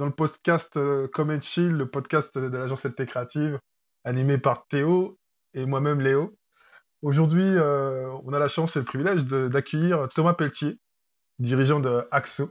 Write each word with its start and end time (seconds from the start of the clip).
dans 0.00 0.06
le 0.06 0.12
podcast 0.12 0.78
euh, 0.78 1.08
Come 1.12 1.28
and 1.28 1.42
Chill, 1.42 1.72
le 1.72 1.86
podcast 1.86 2.38
de 2.38 2.56
l'agence 2.56 2.86
LT 2.86 3.04
Créative, 3.04 3.58
animé 4.02 4.38
par 4.38 4.66
Théo 4.66 5.18
et 5.52 5.66
moi-même 5.66 6.00
Léo. 6.00 6.34
Aujourd'hui, 7.02 7.44
euh, 7.44 8.10
on 8.24 8.32
a 8.32 8.38
la 8.38 8.48
chance 8.48 8.76
et 8.76 8.78
le 8.78 8.86
privilège 8.86 9.26
d'accueillir 9.26 10.08
Thomas 10.08 10.32
Pelletier, 10.32 10.78
dirigeant 11.38 11.80
de 11.80 12.08
Axo. 12.10 12.50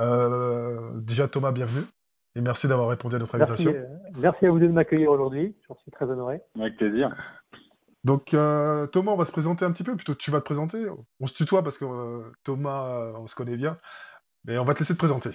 Euh, 0.00 0.92
déjà, 0.94 1.26
Thomas, 1.26 1.50
bienvenue 1.50 1.84
et 2.36 2.40
merci 2.40 2.68
d'avoir 2.68 2.88
répondu 2.88 3.16
à 3.16 3.18
notre 3.18 3.34
invitation. 3.34 3.72
Merci, 3.72 3.86
euh, 3.86 4.20
merci 4.20 4.46
à 4.46 4.50
vous 4.50 4.60
de 4.60 4.68
m'accueillir 4.68 5.10
aujourd'hui. 5.10 5.56
J'en 5.66 5.74
suis 5.74 5.90
très 5.90 6.06
honoré. 6.06 6.40
Avec 6.56 6.76
plaisir. 6.76 7.08
Donc, 8.04 8.32
euh, 8.32 8.86
Thomas, 8.86 9.10
on 9.10 9.16
va 9.16 9.24
se 9.24 9.32
présenter 9.32 9.64
un 9.64 9.72
petit 9.72 9.82
peu. 9.82 9.96
Plutôt, 9.96 10.14
tu 10.14 10.30
vas 10.30 10.38
te 10.38 10.44
présenter. 10.44 10.86
On 11.18 11.26
se 11.26 11.34
tutoie 11.34 11.64
parce 11.64 11.78
que 11.78 11.84
euh, 11.84 12.30
Thomas, 12.44 12.86
euh, 12.90 13.12
on 13.16 13.26
se 13.26 13.34
connaît 13.34 13.56
bien. 13.56 13.76
Mais 14.44 14.56
on 14.56 14.64
va 14.64 14.74
te 14.74 14.78
laisser 14.78 14.94
te 14.94 14.98
présenter. 14.98 15.30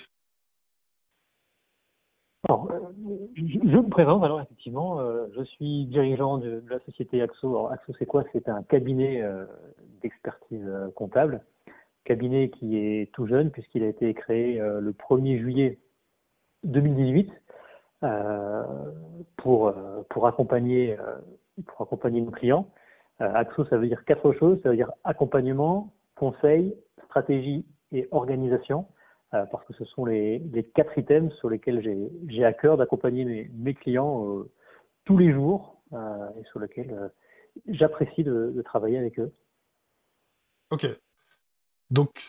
Alors, 2.48 2.72
euh, 2.72 2.80
je, 3.36 3.78
me 3.78 3.90
présente 3.90 4.24
alors 4.24 4.40
effectivement, 4.40 5.02
euh, 5.02 5.28
je 5.36 5.44
suis 5.44 5.86
dirigeant 5.88 6.38
de, 6.38 6.64
la 6.70 6.80
société 6.80 7.22
Axo. 7.22 7.50
Alors, 7.50 7.72
Axo 7.72 7.94
c'est 8.00 8.06
quoi? 8.06 8.24
C'est 8.32 8.48
un 8.48 8.64
cabinet 8.64 9.22
euh, 9.22 9.46
d'expertise 10.02 10.66
comptable, 10.96 11.42
cabinet 12.06 12.50
qui 12.50 12.78
est 12.78 13.12
tout 13.12 13.28
jeune 13.28 13.52
puisqu'il 13.52 13.84
a 13.84 13.88
été 13.88 14.14
créé 14.14 14.58
le 14.58 14.94
1er 14.94 15.38
juillet 15.40 15.80
2018 16.64 17.30
euh, 18.04 18.64
pour 19.36 19.74
pour 20.10 20.28
accompagner 20.28 20.98
pour 21.68 21.82
accompagner 21.82 22.22
nos 22.22 22.32
clients. 22.32 22.70
Axo 23.20 23.66
ça 23.66 23.78
veut 23.78 23.88
dire 23.88 24.06
quatre 24.06 24.32
choses, 24.32 24.62
ça 24.64 24.70
veut 24.70 24.78
dire 24.78 24.92
accompagnement, 25.04 25.94
conseil, 26.16 26.74
stratégie 27.06 27.66
et 27.92 28.08
organisation. 28.12 28.86
Euh, 29.36 29.46
parce 29.52 29.64
que 29.66 29.74
ce 29.74 29.86
sont 29.86 30.06
les, 30.06 30.42
quatre 30.74 30.98
items 30.98 31.32
sur 31.36 31.52
lesquels 31.52 31.84
j'ai 32.28 32.44
à 32.44 32.52
cœur 32.52 32.78
d'accompagner 32.78 33.48
mes, 33.54 33.74
clients 33.76 34.26
euh, 34.26 34.52
tous 35.06 35.20
les 35.20 35.32
jours 35.32 35.84
euh, 35.94 36.30
et 36.40 36.44
sur 36.46 36.60
lesquels 36.60 37.12
j'apprécie 37.68 38.24
de, 38.24 38.60
travailler 38.66 38.98
avec 38.98 39.20
eux. 39.20 39.32
Ok. 40.72 40.88
Donc, 41.92 42.28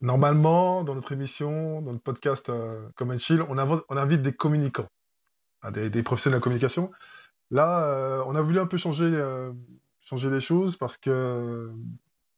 normalement, 0.00 0.82
dans 0.82 0.94
notre 0.94 1.12
émission, 1.12 1.82
dans 1.82 1.92
le 1.92 1.98
podcast 1.98 2.48
and 2.48 3.18
Chill, 3.18 3.42
on, 3.50 3.58
invite 3.58 4.22
des 4.22 4.32
communicants, 4.32 4.88
hein, 5.60 5.72
des, 5.72 6.02
professionnels 6.02 6.38
de 6.38 6.40
la 6.40 6.44
communication. 6.44 6.90
Là, 7.50 8.22
on 8.26 8.34
a 8.34 8.40
voulu 8.40 8.58
un 8.58 8.66
peu 8.66 8.78
changer, 8.78 9.10
changer 10.00 10.30
les 10.30 10.40
choses 10.40 10.76
parce 10.76 10.96
que 10.96 11.70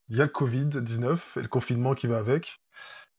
il 0.08 0.16
y 0.16 0.20
a 0.20 0.24
le 0.24 0.30
Covid-19 0.30 1.18
et 1.36 1.42
le 1.42 1.48
confinement 1.48 1.94
qui 1.94 2.08
va 2.08 2.18
avec. 2.18 2.60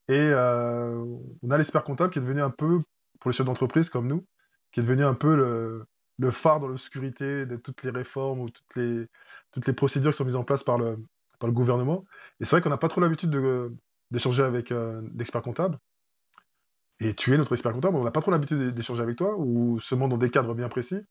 Et 0.08 0.14
euh, 0.18 1.04
on 1.42 1.52
a 1.52 1.58
l'expert 1.58 1.84
comptable 1.84 2.12
qui 2.12 2.20
est 2.20 2.22
devenu 2.22 2.42
un 2.42 2.50
peu, 2.50 2.80
pour 3.20 3.30
les 3.30 3.36
chefs 3.36 3.46
d'entreprise 3.46 3.90
comme 3.90 4.08
nous, 4.08 4.26
qui 4.72 4.80
est 4.80 4.84
devenu 4.84 5.04
un 5.04 5.14
peu 5.14 5.36
le, 5.36 6.32
phare 6.32 6.60
dans 6.60 6.68
l'obscurité 6.68 7.46
de 7.46 7.56
toutes 7.56 7.84
les 7.84 7.90
réformes 7.90 8.42
ou 8.42 8.50
toutes 8.50 8.76
les, 8.76 9.08
toutes 9.52 9.66
les 9.68 9.74
procédures 9.74 10.12
qui 10.12 10.18
sont 10.18 10.26
mises 10.26 10.36
en 10.36 10.44
place 10.44 10.64
par 10.64 10.78
le, 10.78 10.98
par 11.40 11.48
le 11.48 11.54
gouvernement. 11.54 12.06
Et 12.40 12.46
c'est 12.46 12.52
vrai 12.52 12.62
qu'on 12.62 12.70
n'a 12.70 12.78
pas 12.78 12.90
trop 12.90 13.02
l'habitude 13.02 13.30
de- 13.30 13.74
d'échanger 14.12 14.44
avec 14.44 14.72
euh, 14.72 15.02
l'expert 15.16 15.42
comptable. 15.42 15.78
Et 17.00 17.16
tu 17.16 17.34
es 17.34 17.38
notre 17.38 17.54
expert 17.54 17.74
comptable, 17.74 17.98
on 17.98 18.04
n'a 18.04 18.12
pas 18.12 18.22
trop 18.22 18.30
l'habitude 18.30 18.76
d'échanger 18.76 19.02
avec 19.02 19.16
toi, 19.16 19.36
ou 19.38 19.80
seulement 19.80 20.08
dans 20.08 20.18
des 20.18 20.30
cadres 20.30 20.54
bien 20.54 20.70
précis. 20.70 21.02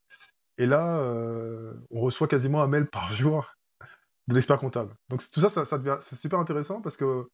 Et 0.56 0.66
là, 0.66 0.98
euh, 0.98 1.75
on 1.91 2.00
reçoit 2.00 2.28
quasiment 2.28 2.62
un 2.62 2.69
mail 2.69 2.86
par 2.86 3.12
jour 3.12 3.47
de 4.28 4.34
l'expert 4.34 4.58
comptable. 4.58 4.94
Donc 5.09 5.28
tout 5.31 5.41
ça, 5.41 5.48
ça, 5.48 5.64
ça 5.64 5.81
c'est 6.03 6.16
super 6.16 6.38
intéressant 6.38 6.81
parce 6.81 6.97
que 6.97 7.28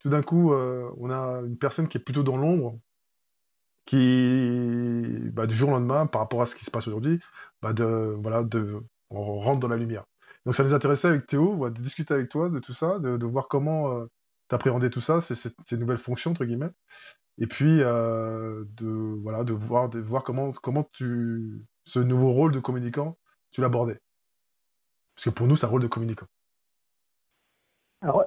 tout 0.00 0.08
d'un 0.08 0.22
coup, 0.22 0.52
euh, 0.52 0.90
on 0.98 1.10
a 1.10 1.40
une 1.42 1.58
personne 1.58 1.88
qui 1.88 1.98
est 1.98 2.00
plutôt 2.00 2.22
dans 2.22 2.36
l'ombre, 2.36 2.78
qui, 3.86 5.30
bah, 5.32 5.46
du 5.46 5.54
jour 5.54 5.70
au 5.70 5.72
lendemain, 5.72 6.06
par 6.06 6.22
rapport 6.22 6.42
à 6.42 6.46
ce 6.46 6.56
qui 6.56 6.64
se 6.64 6.70
passe 6.70 6.88
aujourd'hui, 6.88 7.20
bah, 7.62 7.72
de, 7.72 8.16
voilà, 8.22 8.42
de, 8.44 8.80
on 9.10 9.38
rentre 9.40 9.60
dans 9.60 9.68
la 9.68 9.76
lumière. 9.76 10.04
Donc 10.46 10.54
ça 10.54 10.64
nous 10.64 10.72
intéressait 10.74 11.08
avec 11.08 11.26
Théo, 11.26 11.54
voilà, 11.56 11.74
de 11.74 11.82
discuter 11.82 12.14
avec 12.14 12.28
toi 12.30 12.48
de 12.48 12.58
tout 12.60 12.72
ça, 12.72 12.98
de, 12.98 13.26
voir 13.26 13.48
comment 13.48 13.92
euh, 13.92 14.06
t'appréhendais 14.48 14.90
tout 14.90 15.00
ça, 15.00 15.20
ces, 15.20 15.34
ces, 15.34 15.76
nouvelles 15.76 15.98
fonctions 15.98 16.30
entre 16.30 16.44
guillemets, 16.44 16.70
et 17.38 17.46
puis 17.46 17.82
euh, 17.82 18.64
de 18.76 18.88
voilà, 19.22 19.44
de 19.44 19.52
voir, 19.52 19.90
de 19.90 20.00
voir 20.00 20.24
comment 20.24 20.52
comment 20.52 20.84
tu 20.92 21.62
ce 21.84 21.98
nouveau 21.98 22.32
rôle 22.32 22.52
de 22.52 22.60
communicant, 22.60 23.18
tu 23.50 23.60
l'abordais. 23.60 24.00
Parce 25.14 25.26
que 25.26 25.30
pour 25.30 25.46
nous, 25.46 25.56
c'est 25.56 25.66
un 25.66 25.70
rôle 25.70 25.82
de 25.82 25.88
communicant. 25.88 26.26
Alors, 28.00 28.24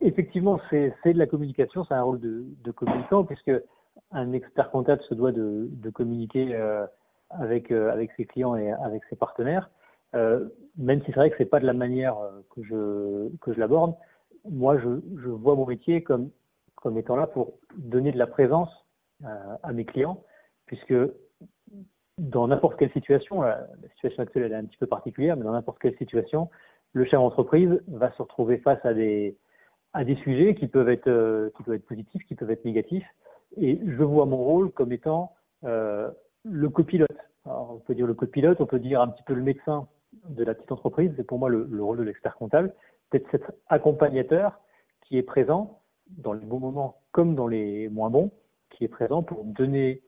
effectivement, 0.00 0.60
c'est 0.70 0.92
de 1.04 1.18
la 1.18 1.26
communication, 1.26 1.84
c'est 1.84 1.94
un 1.94 2.02
rôle 2.02 2.20
de, 2.20 2.44
de 2.64 2.70
communicant, 2.70 3.24
puisque 3.24 3.52
un 4.12 4.32
expert 4.32 4.70
comptable 4.70 5.02
se 5.08 5.14
doit 5.14 5.32
de, 5.32 5.90
communiquer 5.92 6.54
euh, 6.54 6.86
avec, 7.30 7.70
euh, 7.70 7.92
avec 7.92 8.10
ses 8.16 8.24
clients 8.24 8.56
et 8.56 8.70
avec 8.72 9.02
ses 9.10 9.16
partenaires. 9.16 9.70
Euh, 10.14 10.48
même 10.76 11.00
si 11.00 11.06
c'est 11.06 11.16
vrai 11.16 11.30
que 11.30 11.36
c'est 11.36 11.44
pas 11.44 11.60
de 11.60 11.66
la 11.66 11.74
manière 11.74 12.16
que 12.54 12.62
je, 12.62 13.60
l'aborde, 13.60 13.94
moi, 14.48 14.78
je, 14.78 14.88
vois 15.28 15.54
mon 15.54 15.66
métier 15.66 16.02
comme, 16.02 16.30
étant 16.96 17.16
là 17.16 17.26
pour 17.26 17.54
donner 17.76 18.12
de 18.12 18.18
la 18.18 18.26
présence 18.26 18.70
à 19.24 19.72
mes 19.72 19.84
clients, 19.84 20.22
puisque 20.66 20.94
dans 22.18 22.48
n'importe 22.48 22.78
quelle 22.78 22.92
situation, 22.92 23.42
la, 23.42 23.66
situation 23.94 24.22
actuelle 24.22 24.44
elle 24.44 24.52
est 24.52 24.56
un 24.56 24.64
petit 24.64 24.78
peu 24.78 24.86
particulière, 24.86 25.36
mais 25.36 25.42
dans 25.42 25.52
n'importe 25.52 25.80
quelle 25.80 25.96
situation, 25.96 26.48
le 26.92 27.04
chef 27.04 27.14
d'entreprise 27.14 27.82
va 27.88 28.12
se 28.12 28.22
retrouver 28.22 28.58
face 28.58 28.82
à 28.84 28.94
des, 28.94 29.36
à 29.98 30.04
des 30.04 30.14
sujets 30.14 30.54
qui 30.54 30.68
peuvent 30.68 30.88
être, 30.88 31.08
euh, 31.08 31.50
qui 31.56 31.64
peuvent 31.64 31.74
être 31.74 31.86
positifs, 31.86 32.24
qui 32.26 32.36
peuvent 32.36 32.52
être 32.52 32.64
négatifs. 32.64 33.06
Et 33.56 33.80
je 33.84 34.02
vois 34.04 34.26
mon 34.26 34.36
rôle 34.36 34.70
comme 34.70 34.92
étant 34.92 35.32
euh, 35.64 36.08
le 36.44 36.68
copilote. 36.68 37.18
Alors, 37.44 37.72
on 37.74 37.78
peut 37.80 37.96
dire 37.96 38.06
le 38.06 38.14
copilote, 38.14 38.60
on 38.60 38.66
peut 38.66 38.78
dire 38.78 39.00
un 39.00 39.08
petit 39.08 39.24
peu 39.24 39.34
le 39.34 39.42
médecin 39.42 39.88
de 40.28 40.44
la 40.44 40.54
petite 40.54 40.70
entreprise. 40.70 41.12
C'est 41.16 41.26
pour 41.26 41.40
moi 41.40 41.48
le, 41.48 41.66
le 41.68 41.82
rôle 41.82 41.96
de 41.96 42.04
l'expert 42.04 42.36
comptable, 42.36 42.72
peut-être 43.10 43.28
cet 43.32 43.42
accompagnateur 43.66 44.60
qui 45.00 45.18
est 45.18 45.24
présent 45.24 45.80
dans 46.10 46.32
les 46.32 46.46
bons 46.46 46.60
moments 46.60 47.00
comme 47.10 47.34
dans 47.34 47.48
les 47.48 47.88
moins 47.88 48.08
bons, 48.08 48.30
qui 48.70 48.84
est 48.84 48.88
présent 48.88 49.24
pour 49.24 49.42
donner 49.42 50.00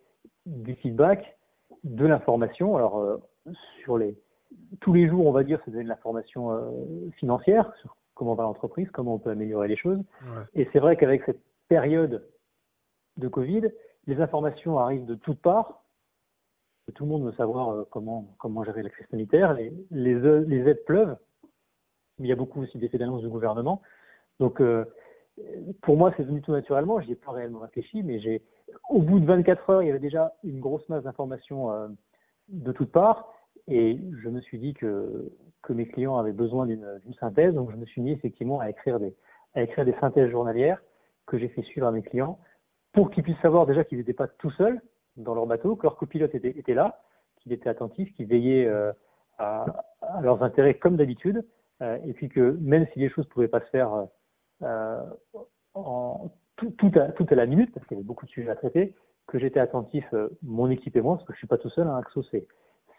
du 0.47 0.77
feedback, 0.77 1.37
de 1.83 2.07
l'information. 2.07 2.77
Alors 2.77 2.99
euh, 2.99 3.17
tous 4.81 4.93
les 4.93 5.09
jours, 5.09 5.27
on 5.27 5.33
va 5.33 5.43
dire, 5.43 5.61
c'est 5.65 5.73
donner 5.73 5.83
de 5.83 5.89
l'information 5.89 7.11
financière 7.17 7.73
comment 8.21 8.35
va 8.35 8.43
l'entreprise, 8.43 8.87
comment 8.91 9.15
on 9.15 9.19
peut 9.19 9.31
améliorer 9.31 9.67
les 9.67 9.79
choses. 9.79 9.97
Ouais. 9.97 10.43
Et 10.53 10.69
c'est 10.75 10.79
vrai 10.79 10.99
qu'avec 10.99 11.23
cette 11.25 11.41
période 11.69 12.23
de 13.17 13.29
Covid, 13.29 13.71
les 14.07 14.21
informations 14.21 14.79
arrivent 14.79 15.07
de 15.07 15.15
toutes 15.15 15.41
parts. 15.41 15.83
Tout 16.95 17.05
le 17.05 17.11
monde 17.11 17.25
veut 17.25 17.33
savoir 17.33 17.71
euh, 17.71 17.89
comment, 17.91 18.27
comment 18.39 18.63
gérer 18.63 18.83
la 18.83 18.91
crise 18.91 19.07
sanitaire. 19.11 19.55
Les, 19.55 19.73
les, 19.91 20.41
les 20.43 20.69
aides 20.69 20.85
pleuvent, 20.85 21.17
il 22.19 22.27
y 22.27 22.33
a 22.33 22.37
beaucoup 22.37 22.61
aussi 22.61 22.77
d'effets 22.77 22.99
d'annonce 22.99 23.23
du 23.23 23.31
gouvernement. 23.31 23.81
Donc, 24.39 24.61
euh, 24.61 24.85
pour 25.81 25.97
moi, 25.97 26.13
c'est 26.19 26.25
venu 26.25 26.43
tout 26.43 26.53
naturellement. 26.53 27.01
J'y 27.01 27.13
ai 27.13 27.17
pas 27.17 27.33
réellement 27.33 27.61
réfléchi, 27.61 28.03
mais 28.03 28.21
j'ai, 28.21 28.43
au 28.91 29.01
bout 29.01 29.19
de 29.19 29.25
24 29.25 29.71
heures, 29.71 29.83
il 29.83 29.87
y 29.87 29.91
avait 29.91 29.99
déjà 29.99 30.35
une 30.45 30.61
grosse 30.61 30.87
masse 30.91 31.05
d'informations 31.05 31.73
euh, 31.73 31.89
de 32.49 32.71
toutes 32.73 32.93
parts. 32.93 33.33
Et 33.71 34.01
je 34.21 34.29
me 34.29 34.41
suis 34.41 34.59
dit 34.59 34.75
que, 34.75 35.33
mes 35.69 35.87
clients 35.87 36.19
avaient 36.19 36.33
besoin 36.33 36.67
d'une 36.67 37.15
synthèse. 37.21 37.55
Donc, 37.55 37.71
je 37.71 37.77
me 37.77 37.87
suis 37.87 38.03
mis 38.03 38.11
effectivement 38.11 38.59
à 38.59 38.69
écrire 38.69 38.99
des, 38.99 39.15
synthèses 40.01 40.29
journalières 40.29 40.83
que 41.27 41.39
j'ai 41.39 41.49
fait 41.49 41.63
suivre 41.63 41.87
à 41.87 41.93
mes 41.93 42.03
clients 42.03 42.41
pour 42.93 43.13
qu'ils 43.13 43.23
puissent 43.23 43.41
savoir 43.41 43.67
déjà 43.67 43.85
qu'ils 43.85 43.99
n'étaient 43.99 44.13
pas 44.13 44.27
tout 44.27 44.51
seuls 44.51 44.81
dans 45.17 45.33
leur 45.33 45.47
bateau, 45.47 45.77
que 45.77 45.85
leur 45.85 45.97
copilote 45.97 46.35
était, 46.35 46.75
là, 46.75 47.01
qu'il 47.37 47.53
était 47.53 47.69
attentif, 47.69 48.13
qu'il 48.15 48.27
veillait 48.27 48.67
euh, 48.67 48.93
à, 49.39 49.65
leurs 50.23 50.43
intérêts 50.43 50.75
comme 50.75 50.97
d'habitude, 50.97 51.47
euh, 51.83 51.99
et 52.05 52.15
puis 52.15 52.29
que 52.29 52.59
même 52.61 52.89
si 52.93 52.99
les 52.99 53.09
choses 53.09 53.27
ne 53.27 53.31
pouvaient 53.31 53.47
pas 53.47 53.61
se 53.61 53.71
faire 53.71 54.09
euh, 54.63 55.01
en, 55.75 56.33
tout, 56.57 56.91
à, 56.97 57.35
la 57.37 57.47
minute, 57.47 57.73
parce 57.73 57.87
qu'il 57.87 57.97
y 57.97 58.01
avait 58.01 58.07
beaucoup 58.07 58.27
de 58.27 58.31
sujets 58.31 58.51
à 58.51 58.57
traiter, 58.57 58.97
que 59.29 59.39
j'étais 59.39 59.61
attentif, 59.61 60.05
mon 60.43 60.69
équipe 60.69 60.97
et 60.97 61.01
moi, 61.01 61.15
parce 61.15 61.29
que 61.29 61.33
je 61.35 61.39
suis 61.39 61.47
pas 61.47 61.59
tout 61.59 61.71
seul, 61.71 61.87
hein, 61.87 61.97
Axo, 61.97 62.25
c'est 62.25 62.49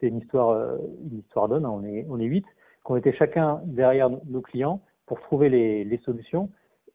c'est 0.01 0.07
une 0.07 0.17
histoire, 0.17 0.49
euh, 0.49 0.77
une 1.09 1.19
histoire 1.19 1.47
d'homme, 1.47 1.65
hein, 1.65 1.71
on 1.71 1.83
est 1.85 2.05
on 2.09 2.17
huit, 2.17 2.45
qu'on 2.83 2.97
était 2.97 3.13
chacun 3.13 3.61
derrière 3.63 4.09
nos 4.09 4.41
clients 4.41 4.81
pour 5.05 5.21
trouver 5.21 5.49
les, 5.49 5.97
solutions 6.03 6.49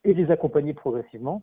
et 0.04 0.12
les 0.12 0.30
accompagner 0.30 0.74
progressivement. 0.74 1.42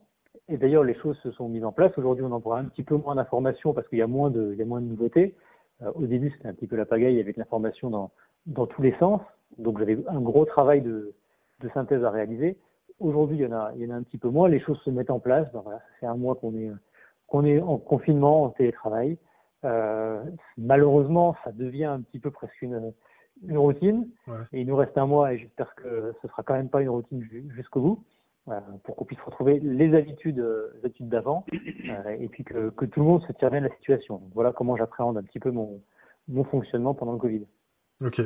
Et 0.50 0.57
d'ailleurs, 0.57 0.83
les 0.83 0.95
choses 0.95 1.18
se 1.19 1.31
sont 1.31 1.48
mises 1.48 1.63
en 1.63 1.71
place. 1.71 1.98
Aujourd'hui, 1.98 2.25
on 2.25 2.31
en 2.31 2.42
prend 2.42 2.56
un 2.56 2.65
petit 2.65 2.83
peu 2.83 2.98
moins 2.98 3.15
d'informations 3.15 3.74
parce 3.74 3.88
qu'il 3.88 4.00
y 4.00 4.01
a 4.01 4.07
moins 4.07 4.30
de, 4.30 4.51
il 4.51 4.60
y 4.60 4.62
a 4.62 4.65
moins 4.65 4.81
de 4.81 4.88
nouveautés. 4.88 5.36
Euh, 5.81 5.92
au 5.95 6.06
début, 6.06 6.31
c'était 6.31 6.50
un 6.50 6.54
petit 6.54 6.68
peu 6.68 6.75
la 6.75 6.86
pagaille 6.86 7.19
avec 7.19 7.38
l'information 7.38 7.89
dans, 7.89 8.12
dans 8.45 8.68
tous 8.68 8.81
les 8.81 8.94
sens. 8.98 9.21
Donc, 9.57 9.80
j'avais 9.80 9.98
un 10.07 10.19
gros 10.19 10.45
travail 10.45 10.81
de, 10.81 11.13
de 11.62 11.69
synthèse 11.69 12.04
à 12.04 12.10
réaliser. 12.10 12.57
Aujourd'hui, 13.00 13.38
il 13.38 13.44
y 13.44 13.45
en 13.45 13.54
a, 13.54 13.71
il 13.75 13.83
y 13.83 13.88
en 13.88 13.94
a 13.94 13.98
un 13.98 14.04
petit 14.04 14.18
peu 14.18 14.30
moins. 14.30 14.50
Les 14.50 14.60
choses 14.60 14.80
se 14.81 14.89
mettent 14.89 15.12
en 15.12 15.19
place. 15.19 15.48
Ben 15.54 15.63
ça 15.65 15.81
fait 16.00 16.06
un 16.06 16.18
mois 16.18 16.36
qu'on 16.36 16.54
est, 16.56 16.71
qu'on 17.27 17.45
est 17.45 17.62
en 17.62 17.77
confinement, 17.77 18.44
en 18.44 18.50
télétravail. 18.50 19.18
Euh, 19.65 20.24
malheureusement, 20.57 21.36
ça 21.44 21.51
devient 21.51 21.86
un 21.86 22.01
petit 22.01 22.19
peu 22.19 22.31
presque 22.31 22.62
une, 22.62 22.94
une 23.48 23.57
routine. 23.57 24.10
Ouais. 24.27 24.44
Et 24.51 24.62
il 24.62 24.68
nous 24.68 24.75
reste 24.75 24.98
un 24.98 25.06
mois 25.06 25.33
et 25.33 25.38
j'espère 25.39 25.74
que 25.75 26.13
ce 26.21 26.27
sera 26.27 26.44
quand 26.44 26.54
même 26.54 26.69
pas 26.69 26.81
une 26.81 26.89
routine 26.89 27.21
ju- 27.24 27.48
jusqu'au 27.56 27.81
bout. 27.81 28.04
pour 28.83 28.95
qu'on 28.98 29.06
puisse 29.06 29.21
retrouver 29.21 29.60
les 29.62 29.95
habitudes, 29.95 30.45
habitudes 30.83 31.07
d'avant 31.07 31.45
et 32.19 32.27
puis 32.27 32.44
que, 32.44 32.71
que, 32.71 32.86
tout 32.86 33.00
le 33.00 33.06
monde 33.06 33.21
se 33.25 33.31
tire 33.33 33.50
bien 33.50 33.62
de 33.62 33.68
la 33.68 33.75
situation. 33.75 34.21
voilà 34.33 34.51
comment 34.51 34.75
j'appréhende 34.75 35.18
un 35.18 35.24
petit 35.24 35.39
peu 35.39 35.50
mon, 35.50 35.81
mon 36.27 36.44
fonctionnement 36.44 36.94
pendant 36.94 37.13
le 37.13 37.19
Covid. 37.19 37.45
Ok. 38.01 38.21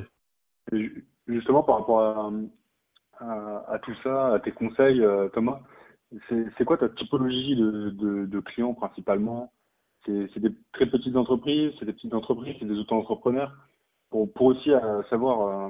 justement, 1.28 1.62
par 1.63 1.80
rapport 1.80 2.01
à, 2.01 2.31
à, 3.19 3.80
tout 3.80 3.94
ça, 4.04 4.34
à 4.34 4.39
tes 4.39 4.51
conseils, 4.51 5.04
Thomas, 5.34 5.62
c'est 6.30 6.66
quoi 6.66 6.78
ta 6.78 6.89
typologie 6.89 7.56
de, 7.56 7.92
de, 7.92 8.25
de 8.25 8.39
clients 8.39 8.74
principalement? 8.74 9.51
C'est 10.07 10.39
des 10.39 10.51
très 10.71 10.86
petites 10.86 11.15
entreprises, 11.15 11.74
c'est 11.80 11.86
des 11.86 11.94
petites 11.94 12.13
entreprises, 12.13 12.56
c'est 12.59 12.65
des 12.65 12.80
auto-entrepreneurs 12.80 13.51
pour, 14.09 14.30
aussi 14.42 14.71
euh, 14.71 15.04
savoir, 15.09 15.69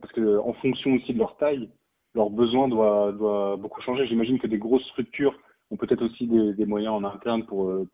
parce 0.00 0.12
que 0.12 0.38
en 0.38 0.52
fonction 0.54 0.94
aussi 0.94 1.14
de 1.14 1.18
leur 1.18 1.36
taille, 1.36 1.68
leurs 2.14 2.30
besoins 2.30 2.68
doivent 2.68 3.56
beaucoup 3.58 3.80
changer. 3.82 4.06
J'imagine 4.06 4.38
que 4.38 4.46
des 4.46 4.58
grosses 4.58 4.84
structures 4.88 5.34
ont 5.72 5.76
peut-être 5.76 6.04
aussi 6.04 6.26
des, 6.26 6.66
moyens 6.66 6.94
en 6.94 7.04
interne 7.04 7.44
pour, 7.46 7.68
euh, 7.68 7.88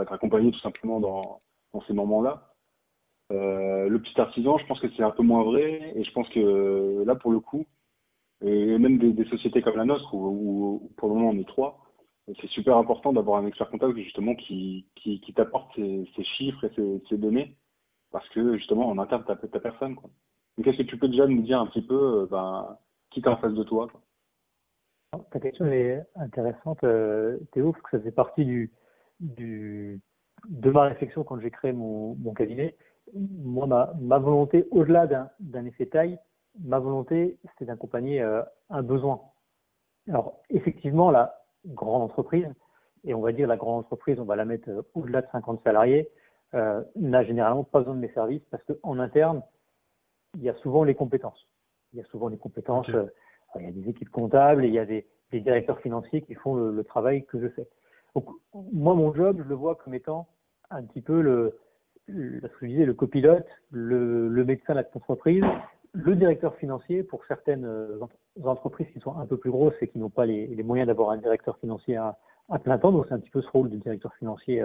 être 0.00 0.12
accompagnés 0.12 0.50
tout 0.50 0.58
simplement 0.58 0.98
dans, 1.00 1.40
ces 1.86 1.92
moments-là. 1.94 2.52
Euh, 3.32 3.88
le 3.88 4.02
petit 4.02 4.20
artisan, 4.20 4.58
je 4.58 4.66
pense 4.66 4.80
que 4.80 4.88
c'est 4.96 5.02
un 5.02 5.10
peu 5.10 5.22
moins 5.22 5.42
vrai, 5.44 5.92
et 5.94 6.04
je 6.04 6.12
pense 6.12 6.28
que 6.30 7.02
là, 7.06 7.14
pour 7.14 7.32
le 7.32 7.40
coup, 7.40 7.64
et 8.44 8.76
même 8.76 8.98
des, 8.98 9.24
sociétés 9.26 9.62
comme 9.62 9.76
la 9.76 9.84
nôtre, 9.84 10.12
où, 10.12 10.90
pour 10.96 11.08
le 11.08 11.14
moment 11.14 11.30
on 11.30 11.38
est 11.38 11.48
trois, 11.48 11.81
c'est 12.26 12.48
super 12.48 12.76
important 12.76 13.12
d'avoir 13.12 13.42
un 13.42 13.46
expert 13.46 13.68
comptable 13.70 13.96
justement 13.96 14.34
qui, 14.34 14.86
qui, 14.94 15.20
t'apporte 15.34 15.74
ces, 15.74 16.24
chiffres 16.36 16.64
et 16.64 17.00
ces, 17.08 17.16
données 17.16 17.56
parce 18.10 18.28
que 18.30 18.56
justement 18.56 18.88
en 18.88 18.98
interne 18.98 19.24
t'as 19.26 19.36
ta 19.36 19.60
personne 19.60 19.96
quoi. 19.96 20.10
Donc 20.56 20.66
est-ce 20.66 20.78
que 20.78 20.82
tu 20.82 20.98
peux 20.98 21.08
déjà 21.08 21.26
nous 21.26 21.42
dire 21.42 21.60
un 21.60 21.66
petit 21.66 21.82
peu 21.82 22.22
euh, 22.22 22.26
ben, 22.30 22.76
qui 23.10 23.22
t'es 23.22 23.28
en 23.28 23.38
face 23.38 23.54
de 23.54 23.64
toi 23.64 23.88
quoi? 23.88 24.00
Ta 25.30 25.40
question 25.40 25.66
est 25.66 26.02
intéressante 26.14 26.84
euh, 26.84 27.38
Théo 27.52 27.72
parce 27.72 27.82
que 27.82 27.98
ça 27.98 28.04
fait 28.04 28.12
partie 28.12 28.44
du, 28.44 28.72
de 29.20 30.70
ma 30.70 30.84
réflexion 30.84 31.24
quand 31.24 31.40
j'ai 31.40 31.50
créé 31.50 31.72
mon, 31.72 32.14
cabinet. 32.34 32.76
Moi 33.14 33.66
ma, 33.66 34.18
volonté 34.18 34.68
au-delà 34.70 35.06
d'un 35.40 35.64
effet 35.64 35.86
taille, 35.86 36.18
ma 36.60 36.78
volonté 36.78 37.38
c'était 37.50 37.66
d'accompagner 37.66 38.22
euh, 38.22 38.42
un 38.70 38.82
besoin. 38.82 39.20
Alors 40.08 40.40
effectivement 40.50 41.10
la 41.10 41.41
grande 41.66 42.02
entreprise 42.02 42.48
et 43.04 43.14
on 43.14 43.20
va 43.20 43.32
dire 43.32 43.48
la 43.48 43.56
grande 43.56 43.80
entreprise 43.80 44.18
on 44.20 44.24
va 44.24 44.36
la 44.36 44.44
mettre 44.44 44.68
euh, 44.68 44.82
au-delà 44.94 45.22
de 45.22 45.26
50 45.32 45.62
salariés 45.64 46.08
euh, 46.54 46.82
n'a 46.96 47.24
généralement 47.24 47.64
pas 47.64 47.78
besoin 47.78 47.94
de 47.94 48.00
mes 48.00 48.12
services 48.12 48.42
parce 48.50 48.62
qu'en 48.64 48.98
interne, 48.98 49.42
il 50.36 50.42
y 50.42 50.50
a 50.50 50.54
souvent 50.56 50.84
les 50.84 50.94
compétences. 50.94 51.48
Il 51.92 51.98
y 51.98 52.02
a 52.02 52.04
souvent 52.06 52.28
les 52.28 52.36
compétences. 52.36 52.90
Euh, 52.90 53.06
il 53.56 53.64
y 53.64 53.68
a 53.68 53.72
des 53.72 53.88
équipes 53.88 54.10
comptables 54.10 54.64
et 54.64 54.68
il 54.68 54.74
y 54.74 54.78
a 54.78 54.84
des, 54.84 55.06
des 55.30 55.40
directeurs 55.40 55.80
financiers 55.80 56.20
qui 56.20 56.34
font 56.34 56.54
le, 56.54 56.70
le, 56.70 56.84
travail 56.84 57.24
que 57.24 57.40
je 57.40 57.48
fais. 57.48 57.66
Donc, 58.14 58.26
moi, 58.52 58.94
mon 58.94 59.14
job, 59.14 59.38
je 59.42 59.48
le 59.48 59.54
vois 59.54 59.76
comme 59.76 59.94
étant 59.94 60.28
un 60.68 60.82
petit 60.82 61.00
peu 61.00 61.22
le, 61.22 61.58
le 62.06 62.40
ce 62.40 62.46
que 62.58 62.66
je 62.66 62.66
disais, 62.66 62.84
le 62.84 62.94
copilote, 62.94 63.48
le, 63.70 64.28
le 64.28 64.44
médecin 64.44 64.74
de 64.74 64.80
l'entreprise, 64.80 65.44
le 65.92 66.16
directeur 66.16 66.54
financier 66.56 67.02
pour 67.02 67.24
certaines 67.26 67.64
euh, 67.64 67.98
entreprises 68.44 68.88
qui 68.92 69.00
sont 69.00 69.16
un 69.16 69.26
peu 69.26 69.36
plus 69.36 69.50
grosses 69.50 69.74
et 69.80 69.88
qui 69.88 69.98
n'ont 69.98 70.10
pas 70.10 70.26
les, 70.26 70.62
moyens 70.62 70.86
d'avoir 70.86 71.10
un 71.10 71.18
directeur 71.18 71.58
financier 71.58 71.96
à, 71.96 72.18
plein 72.62 72.78
temps. 72.78 72.92
Donc, 72.92 73.06
c'est 73.08 73.14
un 73.14 73.20
petit 73.20 73.30
peu 73.30 73.42
ce 73.42 73.50
rôle 73.50 73.70
de 73.70 73.76
directeur 73.76 74.14
financier 74.14 74.62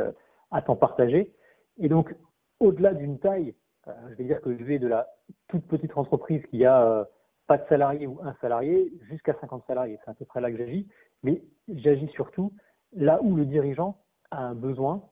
à 0.51 0.61
temps 0.61 0.75
partagé. 0.75 1.33
Et 1.77 1.89
donc, 1.89 2.15
au-delà 2.59 2.93
d'une 2.93 3.19
taille, 3.19 3.53
euh, 3.87 3.91
je 4.09 4.15
vais 4.15 4.23
dire 4.25 4.41
que 4.41 4.57
je 4.57 4.63
vais 4.63 4.79
de 4.79 4.87
la 4.87 5.07
toute 5.47 5.65
petite 5.67 5.95
entreprise 5.97 6.45
qui 6.47 6.65
a 6.65 6.83
euh, 6.85 7.05
pas 7.47 7.57
de 7.57 7.67
salarié 7.67 8.07
ou 8.07 8.19
un 8.21 8.35
salarié 8.41 8.91
jusqu'à 9.09 9.35
50 9.39 9.63
salariés. 9.67 9.99
C'est 10.03 10.11
à 10.11 10.13
peu 10.13 10.25
près 10.25 10.41
là 10.41 10.51
que 10.51 10.57
j'agis. 10.57 10.87
Mais 11.23 11.41
j'agis 11.67 12.07
surtout 12.09 12.51
là 12.93 13.19
où 13.21 13.35
le 13.35 13.45
dirigeant 13.45 13.97
a 14.31 14.43
un 14.43 14.55
besoin 14.55 15.03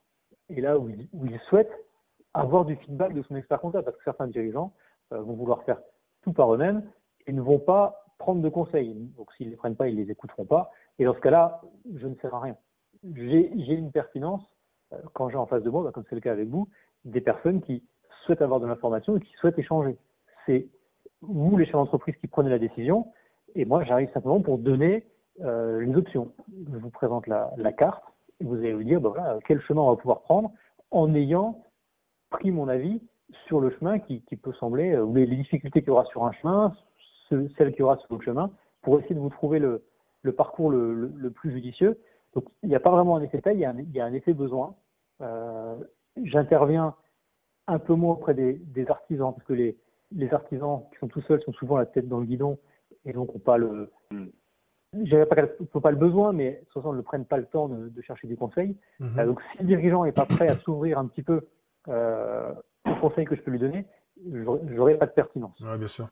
et 0.49 0.61
là 0.61 0.77
où 0.77 0.89
il, 0.89 1.07
où 1.13 1.25
il, 1.25 1.39
souhaite 1.49 1.71
avoir 2.33 2.65
du 2.65 2.75
feedback 2.77 3.13
de 3.13 3.21
son 3.23 3.35
expert 3.35 3.59
comptable. 3.59 3.85
Parce 3.85 3.97
que 3.97 4.03
certains 4.03 4.27
dirigeants 4.27 4.73
euh, 5.13 5.21
vont 5.21 5.33
vouloir 5.33 5.63
faire 5.63 5.79
tout 6.23 6.33
par 6.33 6.53
eux-mêmes 6.53 6.83
et 7.27 7.33
ne 7.33 7.41
vont 7.41 7.59
pas 7.59 8.04
prendre 8.17 8.41
de 8.41 8.50
conseils. 8.50 8.94
Donc 9.17 9.31
s'ils 9.33 9.47
ne 9.47 9.51
les 9.51 9.57
prennent 9.57 9.75
pas, 9.75 9.88
ils 9.88 9.97
ne 9.97 10.03
les 10.03 10.12
écouteront 10.12 10.45
pas. 10.45 10.71
Et 11.00 11.06
dans 11.06 11.13
ce 11.13 11.19
cas-là, 11.19 11.62
je 11.95 12.07
ne 12.07 12.15
sers 12.15 12.33
à 12.33 12.39
rien. 12.39 12.56
J'ai 13.13 13.73
une 13.73 13.91
pertinence 13.91 14.44
euh, 14.94 14.97
quand 15.13 15.29
j'ai 15.29 15.38
en 15.38 15.45
face 15.45 15.63
de 15.63 15.69
moi, 15.69 15.83
bah, 15.83 15.91
comme 15.91 16.06
c'est 16.09 16.15
le 16.15 16.21
cas 16.21 16.31
avec 16.31 16.50
vous, 16.50 16.67
des 17.03 17.21
personnes 17.21 17.62
qui 17.62 17.83
souhaitent 18.25 18.41
avoir 18.41 18.59
de 18.59 18.67
l'information 18.67 19.17
et 19.17 19.19
qui 19.19 19.31
souhaitent 19.33 19.59
échanger. 19.59 19.97
C'est 20.45 20.67
vous, 21.21 21.57
les 21.57 21.65
chefs 21.65 21.73
d'entreprise, 21.73 22.15
qui 22.17 22.27
prenez 22.27 22.50
la 22.50 22.59
décision, 22.59 23.07
et 23.56 23.65
moi, 23.65 23.83
j'arrive 23.83 24.12
simplement 24.12 24.41
pour 24.41 24.57
donner 24.57 25.06
euh, 25.41 25.81
les 25.81 25.95
options. 25.95 26.31
Je 26.71 26.77
vous 26.77 26.89
présente 26.89 27.27
la, 27.27 27.73
carte, 27.73 28.03
et 28.39 28.44
vous 28.44 28.56
allez 28.56 28.73
vous 28.73 28.83
dire, 28.83 29.01
bah, 29.01 29.09
voilà, 29.09 29.39
quel 29.47 29.62
chemin 29.62 29.81
on 29.81 29.91
va 29.91 29.95
pouvoir 29.95 30.21
prendre 30.21 30.51
en 30.91 31.13
ayant 31.15 31.63
pris 32.29 32.51
mon 32.51 32.67
avis 32.67 33.01
sur 33.47 33.59
le 33.59 33.71
chemin 33.71 34.00
qui, 34.00 34.21
peut 34.41 34.53
sembler, 34.53 34.91
euh, 34.91 35.03
ou 35.03 35.15
les 35.15 35.25
difficultés 35.27 35.81
qu'il 35.81 35.89
y 35.89 35.91
aura 35.91 36.06
sur 36.06 36.25
un 36.25 36.31
chemin, 36.33 36.73
ce, 37.30 37.48
celles 37.57 37.72
qu'il 37.72 37.81
y 37.81 37.83
aura 37.83 37.98
sur 37.98 38.07
l'autre 38.12 38.24
chemin, 38.24 38.51
pour 38.81 39.00
essayer 39.00 39.16
de 39.16 39.19
vous 39.19 39.30
trouver 39.30 39.60
le, 39.60 39.83
le 40.22 40.31
parcours 40.31 40.69
le, 40.72 40.94
le, 40.94 41.12
le, 41.16 41.30
plus 41.31 41.51
judicieux. 41.51 41.98
Donc, 42.33 42.45
il 42.63 42.69
n'y 42.69 42.75
a 42.75 42.80
pas 42.80 42.92
vraiment 42.92 43.16
un 43.16 43.22
effet 43.22 43.42
taille, 43.42 43.57
il 43.57 43.62
y 43.62 43.66
a 43.66 43.72
un, 43.72 43.80
il 43.80 43.92
y 43.92 44.00
a 44.00 44.06
un 44.06 44.13
effet 44.13 44.33
besoin. 44.33 44.75
Euh, 45.22 45.75
J'interviens 46.24 46.95
un 47.68 47.80
peu 47.80 47.94
moins 47.94 48.13
auprès 48.13 48.33
des, 48.33 48.54
des, 48.54 48.89
artisans, 48.89 49.33
parce 49.33 49.45
que 49.48 49.54
les, 49.54 49.77
les 50.12 50.33
artisans 50.33 50.83
qui 50.92 51.00
sont 51.00 51.07
tout 51.07 51.22
seuls 51.22 51.42
sont 51.42 51.54
souvent 51.54 51.77
la 51.77 51.86
tête 51.86 52.07
dans 52.07 52.19
le 52.19 52.25
guidon 52.25 52.57
et 53.06 53.12
donc 53.13 53.33
n'ont 53.33 53.39
pas 53.39 53.57
le. 53.57 53.92
Mm. 54.12 54.25
Je 55.04 55.24
pas 55.25 55.36
faut 55.74 55.81
pas 55.81 55.92
le 55.92 55.98
besoin, 55.98 56.31
mais 56.31 56.63
souvent 56.72 56.94
ne 56.94 57.01
prennent 57.01 57.25
pas 57.25 57.38
le 57.38 57.48
temps 57.48 57.68
de, 57.68 57.89
de 57.89 58.01
chercher 58.01 58.27
des 58.27 58.38
conseils. 58.38 58.77
Mm 59.00 59.07
-hmm. 59.07 59.19
euh, 59.19 59.25
donc, 59.25 59.42
si 59.51 59.57
le 59.60 59.66
dirigeant 59.66 60.06
n'est 60.06 60.13
pas 60.22 60.25
prêt 60.25 60.48
à 60.48 60.57
s'ouvrir 60.63 60.98
un 61.00 61.07
petit 61.07 61.24
peu 61.24 61.38
euh, 61.89 62.54
aux 62.89 63.00
conseils 63.01 63.25
que 63.25 63.36
je 63.36 63.42
peux 63.42 63.51
lui 63.51 63.60
donner, 63.60 63.86
j'aurai 64.75 64.95
pas 64.98 65.07
de 65.07 65.16
pertinence. 65.22 65.60
Ouais, 65.60 65.77
bien 65.77 65.88
sûr. 65.88 66.07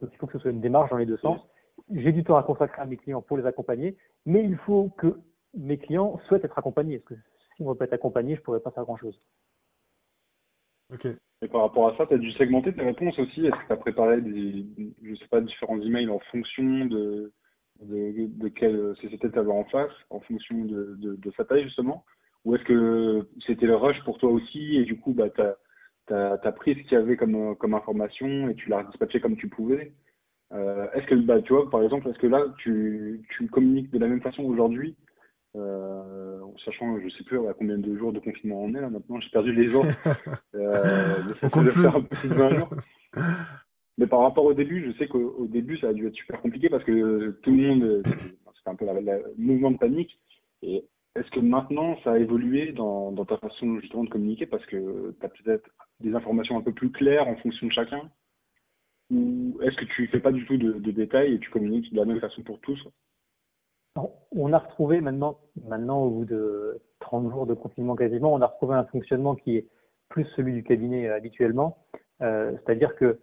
Donc, 0.00 0.10
il 0.12 0.16
faut 0.18 0.26
que 0.26 0.34
ce 0.34 0.38
soit 0.38 0.50
une 0.50 0.60
démarche 0.60 0.90
dans 0.90 0.96
les 0.96 1.06
deux 1.06 1.18
sens. 1.18 1.40
J'ai 1.92 2.12
du 2.12 2.24
temps 2.24 2.36
à 2.36 2.42
consacrer 2.42 2.80
à 2.82 2.86
mes 2.86 2.96
clients 2.96 3.22
pour 3.22 3.36
les 3.36 3.46
accompagner, 3.46 3.96
mais 4.26 4.44
il 4.44 4.56
faut 4.58 4.90
que 4.98 5.18
mes 5.54 5.78
clients 5.78 6.18
souhaitent 6.26 6.44
être 6.44 6.58
accompagnés. 6.58 6.98
Parce 6.98 7.20
que 7.20 7.26
si 7.56 7.62
on 7.62 7.66
ne 7.66 7.70
veut 7.70 7.76
pas 7.76 7.86
être 7.86 7.94
accompagné, 7.94 8.34
je 8.34 8.40
ne 8.40 8.44
pourrais 8.44 8.60
pas 8.60 8.70
faire 8.70 8.84
grand-chose. 8.84 9.20
Ok. 10.92 11.06
Et 11.42 11.48
par 11.48 11.62
rapport 11.62 11.88
à 11.88 11.96
ça, 11.96 12.06
tu 12.06 12.14
as 12.14 12.18
dû 12.18 12.32
segmenter 12.32 12.74
tes 12.74 12.82
réponses 12.82 13.18
aussi. 13.18 13.46
Est-ce 13.46 13.56
que 13.56 13.66
tu 13.66 13.72
as 13.72 13.76
préparé 13.76 14.20
des, 14.20 14.66
je 15.02 15.14
sais 15.14 15.28
pas, 15.28 15.40
différents 15.40 15.80
emails 15.80 16.10
en 16.10 16.18
fonction 16.30 16.84
de, 16.84 17.32
de, 17.80 18.26
de 18.26 18.48
quelle 18.48 18.94
société 18.96 19.30
tu 19.30 19.38
avais 19.38 19.52
en 19.52 19.64
face, 19.64 19.92
en 20.10 20.20
fonction 20.20 20.64
de, 20.64 20.96
de, 20.98 21.16
de 21.16 21.30
sa 21.36 21.44
taille 21.44 21.64
justement? 21.64 22.04
Ou 22.44 22.54
est-ce 22.54 22.64
que 22.64 23.28
c'était 23.46 23.66
le 23.66 23.76
rush 23.76 24.02
pour 24.04 24.18
toi 24.18 24.30
aussi 24.30 24.76
et 24.76 24.84
du 24.84 24.98
coup, 24.98 25.12
bah, 25.12 25.30
tu 25.30 25.40
as, 25.40 25.56
as, 26.12 26.52
pris 26.52 26.74
ce 26.74 26.80
qu'il 26.82 26.92
y 26.92 26.96
avait 26.96 27.16
comme, 27.16 27.56
comme 27.56 27.74
information 27.74 28.48
et 28.48 28.54
tu 28.54 28.68
l'as 28.68 28.84
dispatché 28.84 29.20
comme 29.20 29.36
tu 29.36 29.48
pouvais 29.48 29.92
euh, 30.52 30.86
Est-ce 30.94 31.06
que, 31.06 31.14
bah, 31.14 31.40
tu 31.42 31.52
vois, 31.52 31.70
par 31.70 31.82
exemple, 31.82 32.08
est-ce 32.08 32.18
que 32.18 32.26
là, 32.26 32.44
tu, 32.58 33.22
tu 33.30 33.46
communiques 33.48 33.90
de 33.90 33.98
la 33.98 34.08
même 34.08 34.22
façon 34.22 34.44
aujourd'hui 34.44 34.96
euh, 35.56 36.38
sachant, 36.64 37.00
je 37.00 37.08
sais 37.08 37.24
plus 37.24 37.44
à 37.48 37.54
combien 37.54 37.76
de 37.76 37.96
jours 37.96 38.12
de 38.12 38.20
confinement 38.20 38.62
on 38.62 38.74
est 38.74 38.80
là 38.80 38.88
maintenant, 38.88 39.18
j'ai 39.20 39.30
perdu 39.30 39.52
les 39.52 39.68
jours. 39.68 39.84
euh, 40.54 41.34
ça 41.40 41.50
fait 41.50 41.70
faire 41.70 41.96
un 41.96 42.02
peu 42.02 42.16
plus 42.16 42.28
de 42.28 42.34
20 42.34 42.50
jours. 42.50 42.70
Mais 43.98 44.06
par 44.06 44.20
rapport 44.20 44.44
au 44.44 44.54
début, 44.54 44.84
je 44.86 44.96
sais 44.96 45.08
qu'au 45.08 45.46
début, 45.48 45.76
ça 45.78 45.88
a 45.88 45.92
dû 45.92 46.06
être 46.06 46.14
super 46.14 46.40
compliqué 46.40 46.68
parce 46.68 46.84
que 46.84 47.30
tout 47.42 47.50
le 47.50 47.56
monde, 47.56 48.02
c'était 48.04 48.70
un 48.70 48.74
peu 48.76 48.86
le 48.86 49.34
mouvement 49.36 49.72
de 49.72 49.78
panique. 49.78 50.18
Et 50.62 50.84
est-ce 51.16 51.30
que 51.30 51.40
maintenant, 51.40 51.96
ça 52.04 52.12
a 52.12 52.18
évolué 52.18 52.72
dans, 52.72 53.12
ta 53.24 53.36
façon 53.38 53.80
justement 53.80 54.04
de 54.04 54.10
communiquer 54.10 54.46
parce 54.46 54.64
que 54.66 55.14
tu 55.18 55.26
as 55.26 55.28
peut-être 55.28 55.68
des 56.00 56.14
informations 56.14 56.56
un 56.56 56.62
peu 56.62 56.72
plus 56.72 56.92
claires 56.92 57.26
en 57.26 57.36
fonction 57.36 57.66
de 57.66 57.72
chacun? 57.72 58.10
Ou 59.10 59.58
est-ce 59.62 59.76
que 59.76 59.86
tu 59.86 60.06
fais 60.06 60.20
pas 60.20 60.30
du 60.30 60.46
tout 60.46 60.56
de, 60.56 60.90
détails 60.92 61.34
et 61.34 61.38
tu 61.40 61.50
communiques 61.50 61.92
de 61.92 61.98
la 61.98 62.04
même 62.04 62.20
façon 62.20 62.42
pour 62.42 62.60
tous? 62.60 62.80
On 64.30 64.52
a 64.52 64.58
retrouvé 64.58 65.00
maintenant, 65.00 65.40
maintenant 65.64 66.02
au 66.02 66.10
bout 66.10 66.24
de 66.24 66.80
30 67.00 67.28
jours 67.28 67.46
de 67.46 67.54
confinement 67.54 67.96
quasiment, 67.96 68.32
on 68.32 68.40
a 68.40 68.46
retrouvé 68.46 68.76
un 68.76 68.84
fonctionnement 68.84 69.34
qui 69.34 69.56
est 69.56 69.66
plus 70.08 70.26
celui 70.36 70.52
du 70.52 70.62
cabinet 70.62 71.08
euh, 71.08 71.16
habituellement. 71.16 71.78
Euh, 72.22 72.52
C'est-à-dire 72.58 72.94
que 72.94 73.18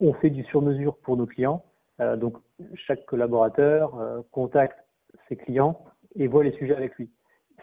on 0.00 0.14
fait 0.14 0.30
du 0.30 0.42
sur-mesure 0.44 0.96
pour 0.98 1.18
nos 1.18 1.26
clients. 1.26 1.62
Euh, 2.00 2.16
donc 2.16 2.38
chaque 2.74 3.04
collaborateur 3.04 3.92
contacte 4.30 4.78
ses 5.28 5.36
clients 5.36 5.84
et 6.16 6.26
voit 6.26 6.44
les 6.44 6.52
sujets 6.52 6.74
avec 6.74 6.94
lui. 6.96 7.10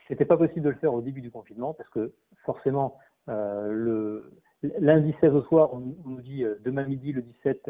C'était 0.08 0.26
pas 0.26 0.38
possible 0.38 0.62
de 0.62 0.70
le 0.70 0.76
faire 0.78 0.94
au 0.94 1.02
début 1.02 1.22
du 1.22 1.32
confinement 1.32 1.74
parce 1.74 1.90
que 1.90 2.14
forcément 2.46 2.98
euh, 3.30 3.72
le 3.72 4.32
lundi 4.80 5.14
16 5.22 5.34
au 5.34 5.42
soir, 5.44 5.74
on, 5.74 5.80
nous 5.80 6.22
dit 6.22 6.44
demain 6.64 6.86
midi 6.86 7.12
le 7.12 7.22
17, 7.22 7.64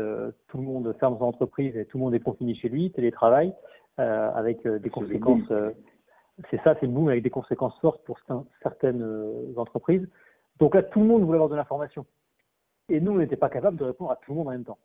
tout 0.48 0.58
le 0.58 0.64
monde 0.64 0.96
ferme 1.00 1.18
son 1.18 1.26
entreprise 1.26 1.76
et 1.76 1.86
tout 1.86 1.98
le 1.98 2.04
monde 2.04 2.14
est 2.14 2.20
confiné 2.20 2.56
chez 2.56 2.70
lui, 2.70 2.92
télétravail 2.92 3.54
euh, 4.00 4.30
avec 4.36 4.64
euh, 4.68 4.78
des 4.78 4.92
conséquences. 4.92 5.50
Euh, 5.50 5.72
c'est 6.52 6.62
ça, 6.62 6.76
c'est 6.80 6.86
le 6.86 6.92
boom 6.92 7.08
avec 7.08 7.24
des 7.24 7.32
conséquences 7.32 7.76
fortes 7.80 8.04
pour 8.04 8.20
certaines 8.62 9.04
entreprises. 9.56 10.08
Donc 10.60 10.76
là, 10.76 10.84
tout 10.84 11.00
le 11.00 11.08
monde 11.08 11.24
voulait 11.24 11.38
avoir 11.38 11.50
de 11.50 11.56
l'information. 11.56 12.06
Et 12.90 13.00
nous, 13.00 13.14
on 13.14 13.18
n'était 13.18 13.38
pas 13.38 13.50
capable 13.50 13.76
de 13.76 13.86
répondre 13.86 14.12
à 14.12 14.18
tout 14.18 14.34
le 14.34 14.38
monde 14.38 14.50
en 14.50 14.52
même 14.52 14.64
temps. 14.64 14.78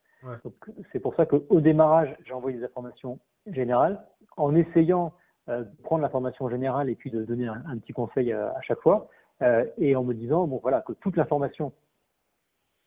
C'est 0.92 0.98
pour 0.98 1.14
ça 1.14 1.26
qu'au 1.26 1.60
démarrage, 1.60 2.16
j'ai 2.24 2.32
envoyé 2.32 2.56
des 2.56 2.64
informations 2.64 3.18
générales 3.48 4.02
en 4.38 4.54
essayant 4.54 5.12
euh, 5.48 5.64
de 5.64 5.82
prendre 5.82 6.02
l'information 6.02 6.48
générale 6.48 6.88
et 6.88 6.94
puis 6.94 7.10
de 7.10 7.24
donner 7.24 7.48
un, 7.48 7.76
petit 7.78 7.92
conseil 7.92 8.32
à, 8.32 8.60
chaque 8.62 8.80
fois 8.80 9.08
euh, 9.42 9.64
et 9.76 9.96
en 9.96 10.04
me 10.04 10.14
disant 10.14 10.46
bon 10.46 10.58
voilà 10.62 10.82
que 10.82 10.92
toute 10.92 11.16
l'information 11.16 11.72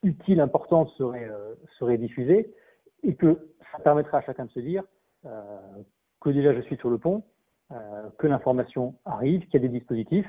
utile, 0.04 0.40
importante 0.40 0.90
serait, 0.98 1.28
euh, 1.28 1.56
serait 1.78 1.98
diffusée 1.98 2.54
et 3.04 3.16
que 3.16 3.50
ça 3.72 3.80
permettrait 3.80 4.18
à 4.18 4.22
chacun 4.22 4.46
de 4.46 4.52
se 4.52 4.60
dire 4.60 4.84
que 6.22 6.30
déjà 6.30 6.54
je 6.54 6.62
suis 6.62 6.78
sur 6.78 6.90
le 6.92 7.00
pont, 7.00 7.24
que 8.20 8.28
l'information 8.28 8.94
arrive, 9.06 9.42
qu'il 9.48 9.60
y 9.60 9.66
a 9.66 9.68
des 9.68 9.80
dispositifs 9.80 10.28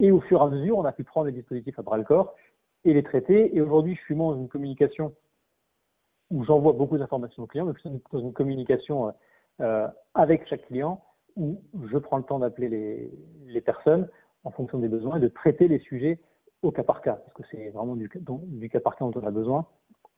et 0.00 0.10
au 0.10 0.20
fur 0.20 0.40
et 0.40 0.44
à 0.44 0.46
mesure, 0.48 0.78
on 0.78 0.84
a 0.84 0.92
pu 0.92 1.04
prendre 1.04 1.26
les 1.26 1.32
dispositifs 1.32 1.78
à 1.78 1.82
bras 1.82 1.96
le 1.96 2.04
corps 2.04 2.34
et 2.84 2.92
les 2.92 3.02
traiter. 3.02 3.54
Et 3.54 3.60
aujourd'hui, 3.60 3.94
je 3.94 4.00
suis 4.00 4.16
dans 4.16 4.34
une 4.34 4.48
communication 4.48 5.14
où 6.30 6.44
j'envoie 6.44 6.72
beaucoup 6.72 6.98
d'informations 6.98 7.42
aux 7.42 7.46
clients, 7.46 7.66
mais 7.66 7.72
plutôt 7.72 7.90
dans 8.12 8.18
une 8.20 8.32
communication 8.32 9.12
euh, 9.60 9.88
avec 10.14 10.46
chaque 10.48 10.66
client 10.66 11.02
où 11.36 11.58
je 11.90 11.96
prends 11.96 12.18
le 12.18 12.22
temps 12.22 12.38
d'appeler 12.38 13.10
les, 13.46 13.60
personnes 13.60 14.08
en 14.44 14.50
fonction 14.50 14.78
des 14.78 14.88
besoins 14.88 15.16
et 15.16 15.20
de 15.20 15.28
traiter 15.28 15.66
les 15.66 15.78
sujets 15.78 16.18
au 16.62 16.70
cas 16.70 16.82
par 16.82 17.02
cas, 17.02 17.14
parce 17.14 17.32
que 17.34 17.42
c'est 17.50 17.70
vraiment 17.70 17.96
du, 17.96 18.08
cas 18.08 18.80
par 18.80 18.96
cas 18.96 19.04
dont 19.04 19.12
on 19.14 19.26
a 19.26 19.30
besoin. 19.30 19.66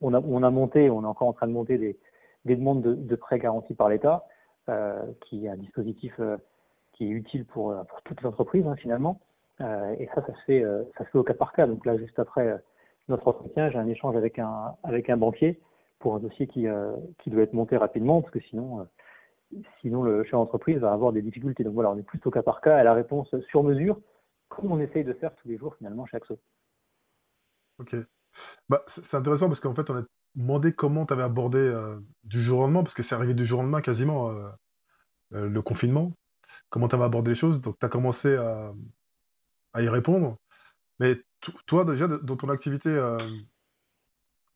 On 0.01 0.13
a, 0.13 0.19
on 0.21 0.43
a 0.43 0.49
monté, 0.49 0.89
on 0.89 1.03
est 1.03 1.07
encore 1.07 1.27
en 1.27 1.33
train 1.33 1.47
de 1.47 1.53
monter 1.53 1.77
des, 1.77 1.97
des 2.45 2.55
demandes 2.55 2.81
de, 2.81 3.15
prêts 3.15 3.39
garantis 3.39 3.73
par 3.73 3.89
l'État, 3.89 4.25
euh, 4.69 5.01
qui 5.25 5.45
est 5.45 5.49
un 5.49 5.57
dispositif 5.57 6.13
euh, 6.19 6.37
qui 6.93 7.05
est 7.05 7.09
utile 7.09 7.45
pour, 7.45 7.75
pour 7.87 8.01
toutes 8.03 8.21
les 8.21 8.27
entreprises 8.27 8.65
hein, 8.67 8.75
finalement. 8.75 9.19
Et 9.61 10.07
ça, 10.15 10.25
ça 10.25 10.33
se, 10.33 10.41
fait, 10.45 10.63
au 11.13 11.23
cas 11.23 11.33
par 11.33 11.51
cas. 11.51 11.67
Donc 11.67 11.85
là, 11.85 11.97
juste 11.97 12.17
après 12.17 12.61
notre 13.09 13.27
entretien, 13.27 13.69
j'ai 13.69 13.77
un 13.77 13.87
échange 13.87 14.15
avec 14.15 14.39
un, 14.39 15.17
banquier 15.17 15.59
pour 15.99 16.15
un 16.15 16.19
dossier 16.19 16.47
qui 16.47 16.63
doit 16.63 17.43
être 17.43 17.53
monté 17.53 17.75
rapidement, 17.75 18.21
parce 18.21 18.31
que 18.31 18.39
sinon, 18.39 18.87
Sinon, 19.81 20.03
le 20.03 20.23
chef 20.23 20.33
d'entreprise 20.33 20.77
va 20.77 20.93
avoir 20.93 21.11
des 21.11 21.21
difficultés. 21.21 21.63
Donc 21.63 21.73
voilà, 21.73 21.91
on 21.91 21.97
est 21.97 22.03
plus 22.03 22.19
au 22.25 22.31
cas 22.31 22.43
par 22.43 22.61
cas 22.61 22.77
à 22.77 22.83
la 22.83 22.93
réponse 22.93 23.33
sur 23.49 23.63
mesure, 23.63 23.99
comme 24.47 24.71
on 24.71 24.79
essaye 24.79 25.03
de 25.03 25.13
faire 25.13 25.35
tous 25.35 25.47
les 25.47 25.57
jours 25.57 25.75
finalement 25.75 26.05
chez 26.05 26.17
Axo. 26.17 26.39
Ok. 27.79 27.95
Bah, 28.67 28.83
c'est 28.87 29.15
intéressant 29.15 29.47
parce 29.47 29.59
qu'en 29.59 29.73
fait, 29.73 29.89
on 29.89 29.97
a 29.97 30.03
demandé 30.35 30.73
comment 30.73 31.05
tu 31.05 31.13
avais 31.13 31.23
abordé 31.23 31.57
euh, 31.57 31.99
du 32.23 32.41
jour 32.41 32.59
au 32.59 32.61
lendemain, 32.63 32.83
parce 32.83 32.93
que 32.93 33.03
c'est 33.03 33.15
arrivé 33.15 33.33
du 33.33 33.45
jour 33.45 33.59
au 33.59 33.61
lendemain 33.63 33.81
quasiment 33.81 34.29
euh, 34.29 34.49
euh, 35.33 35.49
le 35.49 35.61
confinement. 35.61 36.13
Comment 36.69 36.87
tu 36.87 36.95
avais 36.95 37.05
abordé 37.05 37.31
les 37.31 37.35
choses? 37.35 37.61
Donc, 37.61 37.79
tu 37.79 37.85
as 37.85 37.89
commencé 37.89 38.35
à, 38.35 38.73
à, 39.73 39.81
y 39.81 39.89
répondre. 39.89 40.37
Mais 40.99 41.17
toi, 41.65 41.85
déjà, 41.85 42.07
dans 42.07 42.37
ton 42.37 42.49
activité 42.49 42.99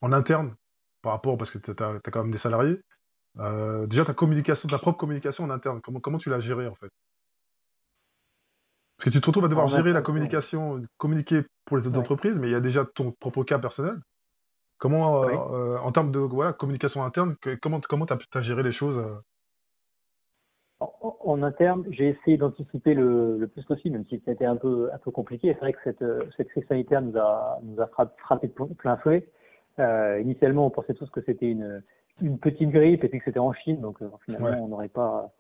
en 0.01 0.12
interne, 0.12 0.55
par 1.01 1.13
rapport, 1.13 1.38
parce 1.38 1.50
que 1.50 1.57
tu 1.57 1.71
as, 1.83 2.00
quand 2.12 2.23
même 2.23 2.31
des 2.31 2.38
salariés, 2.38 2.81
euh, 3.40 3.88
déjà, 3.88 4.06
ta 4.06 4.13
communication, 4.13 4.70
ta 4.70 4.78
propre 4.78 4.98
communication 4.98 5.44
en 5.44 5.50
interne, 5.50 5.82
comment, 5.82 6.00
comment 6.00 6.18
tu 6.18 6.30
l'as 6.30 6.40
gérée 6.40 6.68
en 6.68 6.75
fait? 6.75 6.90
Parce 8.98 9.06
que 9.06 9.10
tu 9.10 9.22
te 9.22 9.25
retrouves 9.25 9.46
à 9.46 9.48
devoir 9.48 9.68
gérer 9.68 9.92
la 9.92 10.02
communication, 10.02 10.82
communiquer 10.98 11.42
pour 11.66 11.78
les 11.78 11.88
autres 11.88 12.00
entreprises, 12.00 12.40
mais 12.40 12.48
il 12.48 12.52
y 12.52 12.56
a 12.56 12.62
déjà 12.62 12.86
ton 12.86 13.12
propre 13.12 13.44
cas 13.44 13.60
personnel. 13.60 13.96
Comment, 14.78 15.24
euh, 15.24 15.30
euh, 15.30 15.78
en 15.80 15.92
termes 15.92 16.12
de 16.12 16.20
voilà, 16.20 16.54
communication 16.54 17.04
interne, 17.04 17.36
comment 17.62 17.80
comment 17.80 18.06
tu 18.06 18.13
as, 18.34 18.42
géré 18.42 18.63
les 18.63 18.72
choses 18.72 19.02
en, 20.80 21.42
interne, 21.44 21.86
j'ai 21.90 22.10
essayé 22.10 22.36
d'anticiper 22.36 22.94
le, 22.94 23.50
plus 23.54 23.63
possible, 23.63 23.96
même 23.96 24.06
si 24.10 24.22
c'était 24.25 24.46
un 24.46 24.58
peu, 24.58 24.90
un 24.94 24.98
peu 24.98 25.12
compliqué. 25.12 25.54
C'est 25.54 25.60
vrai 25.60 25.72
que 25.72 25.80
cette, 25.86 26.04
cette 26.36 26.50
crise 26.50 26.66
sanitaire 26.68 27.02
nous 27.02 27.18
a, 27.18 27.60
nous 27.63 27.82
a 27.82 27.88
frappé 27.88 28.48
de 28.48 28.74
plein 28.74 28.98
fouet. 28.98 29.25
initialement, 30.22 30.68
on 30.68 30.70
pensait 30.70 30.94
tous 30.94 31.10
que 31.10 31.22
c'était 31.22 31.50
une, 31.50 31.82
une 32.22 32.38
petite 32.39 32.70
grippe 32.70 33.03
et 33.03 33.10
puis 33.10 33.20
que 33.20 33.25
c'était 33.25 33.39
en 33.39 33.53
Chine, 33.53 33.82
donc 33.82 34.01
euh, 34.01 34.10
finalement 34.25 34.63
on 34.63 34.67
n'aurait 34.67 34.89
pas. 34.89 35.32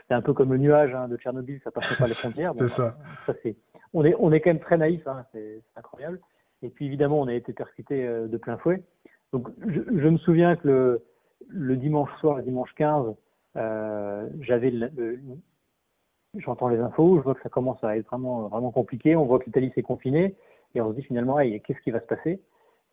C'était 0.00 0.14
un 0.14 0.22
peu 0.22 0.32
comme 0.32 0.52
le 0.52 0.58
nuage 0.58 0.94
hein, 0.94 1.08
de 1.08 1.16
Tchernobyl, 1.16 1.60
ça 1.62 1.70
passait 1.70 1.96
pas 1.96 2.06
les 2.06 2.14
frontières. 2.14 2.52
c'est 2.58 2.68
ça. 2.68 2.96
ça 3.26 3.34
c'est. 3.42 3.56
On 3.92 4.04
est 4.04 4.14
on 4.18 4.32
est 4.32 4.40
quand 4.40 4.50
même 4.50 4.60
très 4.60 4.78
naïf, 4.78 5.06
hein, 5.06 5.24
c'est 5.32 5.62
incroyable. 5.76 6.20
Et 6.62 6.68
puis 6.68 6.86
évidemment 6.86 7.20
on 7.20 7.26
a 7.28 7.34
été 7.34 7.52
percuté 7.52 8.06
euh, 8.06 8.28
de 8.28 8.36
plein 8.36 8.56
fouet. 8.58 8.82
Donc 9.32 9.48
je, 9.66 9.80
je, 9.80 10.08
me 10.08 10.18
souviens 10.18 10.56
que 10.56 10.66
le, 10.66 11.04
le 11.48 11.76
dimanche 11.76 12.10
soir, 12.20 12.36
le 12.36 12.42
dimanche 12.42 12.72
15, 12.74 13.14
euh, 13.56 14.28
j'avais 14.40 14.72
j'entends 16.36 16.68
les 16.68 16.78
infos, 16.78 17.18
je 17.18 17.22
vois 17.22 17.34
que 17.34 17.42
ça 17.42 17.48
commence 17.48 17.82
à 17.82 17.96
être 17.96 18.06
vraiment 18.06 18.48
vraiment 18.48 18.70
compliqué. 18.70 19.16
On 19.16 19.24
voit 19.24 19.38
que 19.38 19.46
l'Italie 19.46 19.72
s'est 19.74 19.82
confinée 19.82 20.36
et 20.74 20.80
on 20.80 20.90
se 20.90 20.96
dit 20.96 21.02
finalement, 21.02 21.40
hey, 21.40 21.60
qu'est-ce 21.62 21.80
qui 21.80 21.90
va 21.90 22.00
se 22.00 22.06
passer? 22.06 22.40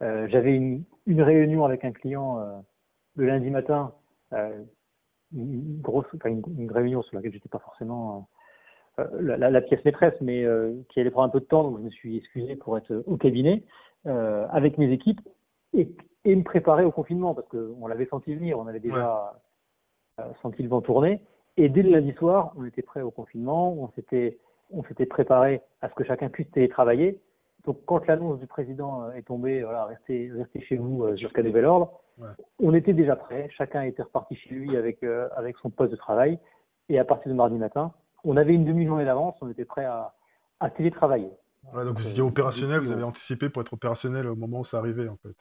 Euh, 0.01 0.27
J'avais 0.29 0.55
une, 0.55 0.83
une 1.05 1.21
réunion 1.21 1.65
avec 1.65 1.85
un 1.85 1.91
client 1.91 2.39
euh, 2.39 2.59
le 3.17 3.25
lundi 3.25 3.49
matin, 3.49 3.91
euh, 4.33 4.63
une 5.33 5.81
grosse, 5.81 6.05
enfin 6.15 6.29
une, 6.29 6.71
réunion 6.71 7.01
sur 7.01 7.15
laquelle 7.15 7.33
j'étais 7.33 7.49
pas 7.49 7.59
forcément 7.59 8.29
euh, 8.99 9.05
la, 9.19 9.49
la, 9.49 9.61
pièce 9.61 9.83
maîtresse, 9.83 10.13
mais 10.21 10.45
euh, 10.45 10.73
qui 10.89 10.99
allait 10.99 11.11
prendre 11.11 11.27
un 11.27 11.31
peu 11.31 11.39
de 11.41 11.45
temps, 11.45 11.63
donc 11.63 11.79
je 11.79 11.83
me 11.83 11.89
suis 11.89 12.17
excusé 12.17 12.55
pour 12.55 12.77
être 12.77 13.03
au 13.05 13.17
cabinet 13.17 13.63
avec 14.05 14.77
mes 14.77 14.89
équipes 14.93 15.19
et, 15.73 15.89
et, 16.23 16.33
me 16.33 16.43
préparer 16.43 16.85
au 16.85 16.91
confinement 16.91 17.35
parce 17.35 17.49
qu'on 17.49 17.87
l'avait 17.87 18.05
senti 18.05 18.33
venir, 18.33 18.57
on 18.57 18.65
avait 18.65 18.79
déjà 18.79 19.33
senti 20.41 20.63
le 20.63 20.69
vent 20.69 20.79
tourner. 20.79 21.21
Et 21.57 21.67
dès 21.67 21.83
le 21.83 21.89
lundi 21.89 22.13
soir, 22.13 22.53
on 22.55 22.63
était 22.63 22.83
prêt 22.83 23.01
au 23.01 23.11
confinement, 23.11 23.73
on 23.73 23.89
s'était 23.89 24.37
on 24.69 24.81
s'était 24.85 25.07
préparé 25.07 25.61
à 25.81 25.89
ce 25.89 25.93
que 25.93 26.05
chacun 26.05 26.29
puisse 26.29 26.49
télétravailler. 26.51 27.19
Donc 27.65 27.79
quand 27.85 28.07
l'annonce 28.07 28.39
du 28.39 28.47
président 28.47 29.11
est 29.11 29.23
tombée, 29.23 29.61
voilà, 29.63 29.83
restez, 29.85 30.31
restez 30.31 30.61
chez 30.61 30.77
vous 30.77 31.05
jusqu'à 31.17 31.43
nouvel 31.43 31.65
ordre, 31.65 31.99
on 32.59 32.73
était 32.73 32.93
déjà 32.93 33.15
prêt, 33.15 33.49
chacun 33.55 33.83
était 33.83 34.01
reparti 34.01 34.35
chez 34.35 34.49
lui 34.49 34.75
avec, 34.75 35.03
euh, 35.03 35.27
avec 35.35 35.57
son 35.57 35.69
poste 35.69 35.91
de 35.91 35.97
travail. 35.97 36.39
Et 36.89 36.99
à 36.99 37.05
partir 37.05 37.31
de 37.31 37.35
mardi 37.35 37.57
matin, 37.57 37.93
on 38.23 38.37
avait 38.37 38.53
une 38.53 38.65
demi-journée 38.65 39.05
d'avance, 39.05 39.35
on 39.41 39.49
était 39.49 39.65
prêt 39.65 39.85
à, 39.85 40.13
à 40.59 40.69
télétravailler. 40.69 41.31
donc 41.73 41.97
vous 41.99 42.07
étiez 42.07 42.21
opérationnel, 42.21 42.79
vous 42.79 42.91
avez 42.91 43.03
anticipé 43.03 43.49
pour 43.49 43.61
être 43.61 43.73
opérationnel 43.73 44.27
au 44.27 44.35
moment 44.35 44.61
où 44.61 44.65
ça 44.65 44.79
arrivait 44.79 45.07
en 45.07 45.17
fait. 45.17 45.35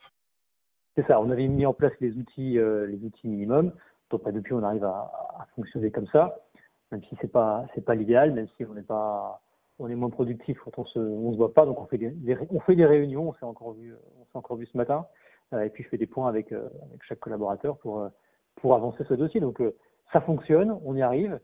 C'est 0.95 1.05
ça, 1.07 1.21
on 1.21 1.29
avait 1.29 1.47
mis 1.47 1.65
en 1.65 1.73
place 1.73 1.93
les 2.01 2.17
outils, 2.17 2.57
euh, 2.57 2.87
les 2.87 3.03
outils 3.03 3.27
minimums. 3.27 3.71
Donc 4.09 4.23
bah, 4.23 4.31
depuis, 4.31 4.53
on 4.53 4.63
arrive 4.63 4.83
à, 4.83 5.11
à, 5.39 5.47
fonctionner 5.55 5.91
comme 5.91 6.07
ça, 6.07 6.39
même 6.91 7.03
si 7.03 7.17
c'est 7.21 7.31
pas 7.31 7.65
c'est 7.75 7.85
pas 7.85 7.95
l'idéal, 7.95 8.31
même 8.31 8.47
si 8.57 8.65
on 8.65 8.73
n'est 8.73 8.81
pas 8.81 9.41
on 9.79 9.89
est 9.89 9.95
moins 9.95 10.09
productif 10.09 10.57
quand 10.63 10.77
on 10.79 10.85
se 10.85 10.99
on 10.99 11.31
se 11.31 11.37
voit 11.37 11.53
pas. 11.53 11.65
Donc 11.65 11.79
on 11.79 11.85
fait 11.85 11.97
des, 11.97 12.37
on 12.49 12.59
fait 12.61 12.75
des 12.75 12.85
réunions, 12.85 13.29
on 13.29 13.33
s'est 13.33 13.45
encore 13.45 13.73
vu 13.73 13.93
on 14.19 14.25
s'est 14.25 14.37
encore 14.37 14.57
vu 14.57 14.65
ce 14.65 14.77
matin. 14.77 15.05
Euh, 15.53 15.61
et 15.61 15.69
puis 15.69 15.83
je 15.83 15.89
fais 15.89 15.97
des 15.97 16.07
points 16.07 16.27
avec, 16.27 16.51
euh, 16.51 16.67
avec 16.89 17.03
chaque 17.03 17.19
collaborateur 17.19 17.77
pour, 17.77 17.99
euh, 17.99 18.09
pour 18.55 18.75
avancer 18.75 19.03
ce 19.07 19.13
dossier. 19.13 19.39
Donc 19.39 19.61
ça 20.11 20.21
fonctionne, 20.21 20.77
on 20.83 20.95
y 20.95 21.01
arrive. 21.01 21.39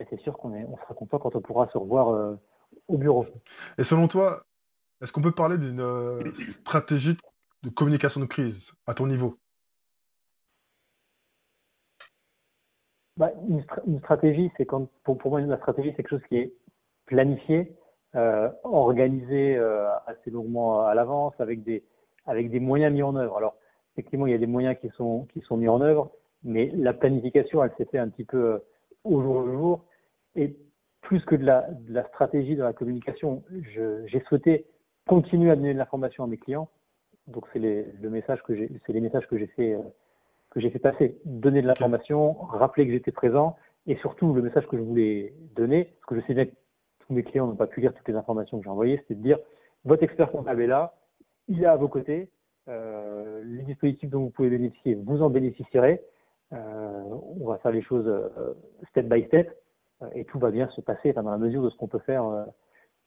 Et 0.00 0.06
c'est 0.08 0.20
sûr 0.20 0.38
qu'on 0.38 0.52
on 0.52 0.76
sera 0.78 0.94
content 0.94 1.18
quand 1.18 1.36
on 1.36 1.40
pourra 1.40 1.68
se 1.68 1.76
revoir 1.76 2.38
au 2.88 2.96
bureau. 2.96 3.26
Et 3.76 3.84
selon 3.84 4.08
toi, 4.08 4.44
est-ce 5.02 5.12
qu'on 5.12 5.20
peut 5.20 5.32
parler 5.32 5.58
d'une 5.58 6.32
stratégie 6.48 7.18
de 7.62 7.68
communication 7.68 8.20
de 8.20 8.26
crise 8.26 8.72
à 8.86 8.94
ton 8.94 9.06
niveau? 9.06 9.38
Bah, 13.18 13.32
une, 13.86 13.98
stratégie, 13.98 14.50
c'est 14.56 14.64
quand 14.64 14.88
pour, 15.04 15.18
pour, 15.18 15.30
moi 15.32 15.42
la 15.42 15.58
stratégie 15.58 15.90
c'est 15.90 15.96
quelque 15.96 16.08
chose 16.08 16.26
qui 16.28 16.38
est 16.38 16.54
planifié, 17.04 17.76
euh, 18.14 18.48
organisé 18.64 19.56
euh, 19.56 19.90
assez 20.06 20.30
longuement 20.30 20.86
à 20.86 20.94
l'avance, 20.94 21.34
avec 21.38 21.62
des, 21.62 21.84
avec 22.26 22.50
des 22.50 22.60
moyens 22.60 22.92
mis 22.92 23.02
en 23.02 23.16
œuvre. 23.16 23.36
Alors, 23.36 23.56
effectivement, 23.94 24.26
il 24.26 24.32
y 24.32 24.34
a 24.34 24.38
des 24.38 24.46
moyens 24.46 24.76
qui 24.80 24.88
sont, 24.90 25.26
qui 25.32 25.40
sont 25.40 25.56
mis 25.56 25.68
en 25.68 25.80
œuvre, 25.80 26.10
mais 26.42 26.70
la 26.74 26.92
planification, 26.92 27.62
elle 27.62 27.72
s'est 27.76 27.86
fait 27.86 27.98
un 27.98 28.08
petit 28.08 28.24
peu 28.24 28.38
euh, 28.38 28.58
au 29.04 29.22
jour 29.22 29.42
le 29.42 29.52
jour. 29.52 29.84
Et 30.36 30.56
plus 31.02 31.24
que 31.24 31.34
de 31.34 31.44
la, 31.44 31.66
stratégie 32.08 32.56
de 32.56 32.62
la 32.62 32.72
communication, 32.72 33.42
j'ai 33.72 34.20
souhaité 34.28 34.66
continuer 35.08 35.50
à 35.50 35.56
donner 35.56 35.72
de 35.72 35.78
l'information 35.78 36.24
à 36.24 36.26
mes 36.26 36.36
clients. 36.36 36.68
Donc, 37.26 37.46
c'est 37.52 37.58
les, 37.58 37.86
le 38.00 38.10
message 38.10 38.42
les 38.48 39.00
messages 39.00 39.26
que 39.26 39.38
j'ai 39.38 39.46
fait, 39.48 39.74
euh, 39.74 40.70
fait 40.70 40.78
passer. 40.78 41.18
Donner 41.24 41.62
de 41.62 41.66
l'information, 41.66 42.34
rappeler 42.34 42.86
que 42.86 42.92
j'étais 42.92 43.12
présent, 43.12 43.56
et 43.86 43.96
surtout, 43.96 44.32
le 44.34 44.42
message 44.42 44.66
que 44.68 44.76
je 44.76 44.82
voulais 44.82 45.34
donner, 45.56 45.84
parce 45.84 46.06
que 46.06 46.20
je 46.20 46.26
sais 46.26 46.34
bien 46.34 46.46
que 46.46 46.54
tous 47.00 47.12
mes 47.12 47.22
clients 47.22 47.46
n'ont 47.46 47.56
pas 47.56 47.66
pu 47.66 47.80
lire 47.80 47.94
toutes 47.94 48.08
les 48.08 48.14
informations 48.14 48.58
que 48.58 48.64
j'ai 48.64 48.70
envoyées, 48.70 48.98
c'était 48.98 49.14
de 49.14 49.22
dire, 49.22 49.38
votre 49.84 50.02
expert 50.02 50.30
comptable 50.30 50.62
est 50.62 50.66
là, 50.66 50.94
il 51.50 51.62
est 51.62 51.66
à 51.66 51.76
vos 51.76 51.88
côtés. 51.88 52.30
Euh, 52.68 53.42
les 53.44 53.64
dispositifs 53.64 54.08
dont 54.08 54.20
vous 54.20 54.30
pouvez 54.30 54.50
bénéficier, 54.50 54.94
vous 54.94 55.22
en 55.22 55.28
bénéficierez. 55.28 56.00
Euh, 56.52 57.02
on 57.38 57.46
va 57.46 57.58
faire 57.58 57.72
les 57.72 57.82
choses 57.82 58.06
euh, 58.08 58.54
step 58.90 59.06
by 59.06 59.24
step 59.26 59.56
et 60.14 60.24
tout 60.24 60.38
va 60.38 60.50
bien 60.50 60.68
se 60.70 60.80
passer 60.80 61.12
dans 61.12 61.22
la 61.22 61.36
mesure 61.36 61.62
de 61.62 61.68
ce 61.68 61.76
qu'on 61.76 61.86
peut 61.86 61.98
faire 62.00 62.24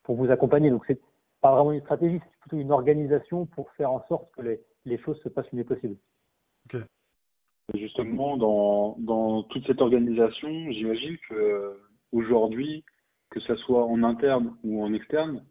pour 0.04 0.16
vous 0.16 0.30
accompagner. 0.30 0.70
Donc 0.70 0.84
c'est 0.86 1.00
pas 1.42 1.52
vraiment 1.56 1.72
une 1.72 1.82
stratégie, 1.82 2.20
c'est 2.20 2.40
plutôt 2.42 2.58
une 2.58 2.72
organisation 2.72 3.48
pour 3.48 3.72
faire 3.72 3.92
en 3.92 4.06
sorte 4.08 4.30
que 4.36 4.44
les, 4.44 4.62
les 4.86 5.00
choses 5.00 5.20
se 5.22 5.30
passent 5.30 5.52
le 5.52 5.58
mieux 5.60 5.64
possible. 5.64 5.96
Justement, 7.74 8.38
dans, 8.38 8.96
dans 9.00 9.44
toute 9.44 9.66
cette 9.66 9.82
organisation, 9.82 10.50
j'imagine 10.70 11.18
que 11.30 11.80
aujourd'hui, 12.12 12.84
que 13.32 13.40
ce 13.40 13.56
soit 13.56 13.86
en 13.86 14.04
interne 14.04 14.56
ou 14.64 14.84
en 14.84 14.94
externe, 14.94 15.44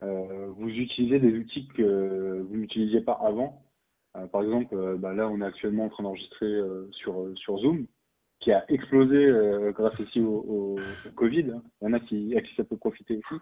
vous 0.00 0.68
utilisez 0.68 1.18
des 1.18 1.36
outils 1.36 1.68
que 1.68 2.46
vous 2.48 2.56
n'utilisiez 2.56 3.00
pas 3.00 3.18
avant. 3.22 3.62
par 4.32 4.42
exemple, 4.42 4.96
bah, 4.98 5.12
là, 5.12 5.28
on 5.28 5.40
est 5.40 5.44
actuellement 5.44 5.86
en 5.86 5.88
train 5.88 6.04
d'enregistrer 6.04 6.60
sur, 6.92 7.58
Zoom, 7.58 7.86
qui 8.40 8.52
a 8.52 8.64
explosé 8.70 9.32
grâce 9.74 9.98
aussi 10.00 10.20
au, 10.20 10.76
Covid. 11.16 11.60
Il 11.80 11.84
y 11.84 11.86
en 11.86 11.92
a 11.92 12.00
qui, 12.00 12.36
à 12.36 12.40
qui 12.42 12.54
ça 12.54 12.64
peut 12.64 12.76
profiter 12.76 13.16
aussi. 13.16 13.40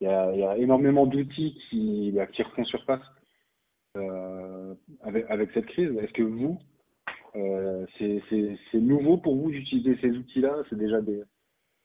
Il 0.00 0.08
y 0.08 0.10
a, 0.10 0.58
énormément 0.58 1.06
d'outils 1.06 1.58
qui, 1.68 2.12
bah, 2.12 2.26
qui 2.26 2.42
refont 2.42 2.64
surface 2.64 3.02
avec, 5.02 5.50
cette 5.54 5.66
crise. 5.66 5.96
Est-ce 5.98 6.12
que 6.12 6.22
vous, 6.22 6.58
euh, 7.36 7.86
c'est 7.98 8.80
nouveau 8.80 9.18
pour 9.18 9.36
vous 9.36 9.50
d'utiliser 9.50 9.96
ces 10.00 10.10
outils-là? 10.10 10.62
C'est 10.68 10.78
déjà 10.78 11.00
des, 11.00 11.22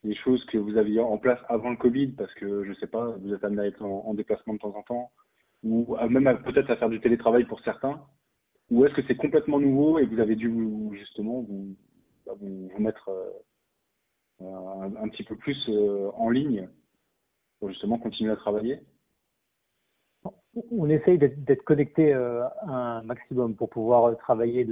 des, 0.03 0.15
choses 0.15 0.44
que 0.46 0.58
vous 0.58 0.77
aviez 0.77 1.00
en 1.00 1.18
place 1.18 1.39
avant 1.48 1.70
le 1.70 1.77
Covid 1.77 2.08
parce 2.13 2.34
que, 2.36 2.63
je 2.63 2.74
sais 2.74 2.88
pas, 2.88 3.12
vous 3.18 3.34
êtes 3.34 3.44
amené 3.44 3.63
à 3.63 3.68
être 3.68 3.84
en, 3.84 4.13
déplacement 4.13 4.53
de 4.53 4.60
temps 4.60 4.75
en 4.75 4.84
temps 4.84 5.12
ou 5.63 5.96
même 6.10 6.41
peut-être 6.44 6.70
à 6.70 6.77
faire 6.77 6.89
du 6.89 7.01
télétravail 7.01 7.46
pour 7.46 7.60
certains 7.62 8.01
Ou 8.70 8.86
est-ce 8.86 8.94
que 8.94 9.01
c'est 9.08 9.18
complètement 9.18 9.60
nouveau 9.60 10.00
et 10.00 10.06
vous 10.06 10.20
avez 10.20 10.36
dû 10.36 10.51
justement 10.94 11.41
vous, 11.41 11.75
bah, 12.25 12.34
mettre 12.77 13.10
euh, 13.10 14.86
un, 15.01 15.10
petit 15.10 15.24
peu 15.24 15.36
plus 15.36 15.58
euh, 15.70 16.10
en 16.15 16.29
ligne 16.29 16.70
pour 17.60 17.70
justement 17.70 17.98
continuer 17.98 18.32
à 18.32 18.38
travailler? 18.38 18.79
On 20.72 20.89
essaye 20.89 21.18
d'être 21.18 21.63
connecté 21.63 22.12
un 22.13 23.03
maximum 23.03 23.56
pour 23.56 23.70
pouvoir 23.70 24.18
travailler 24.18 24.68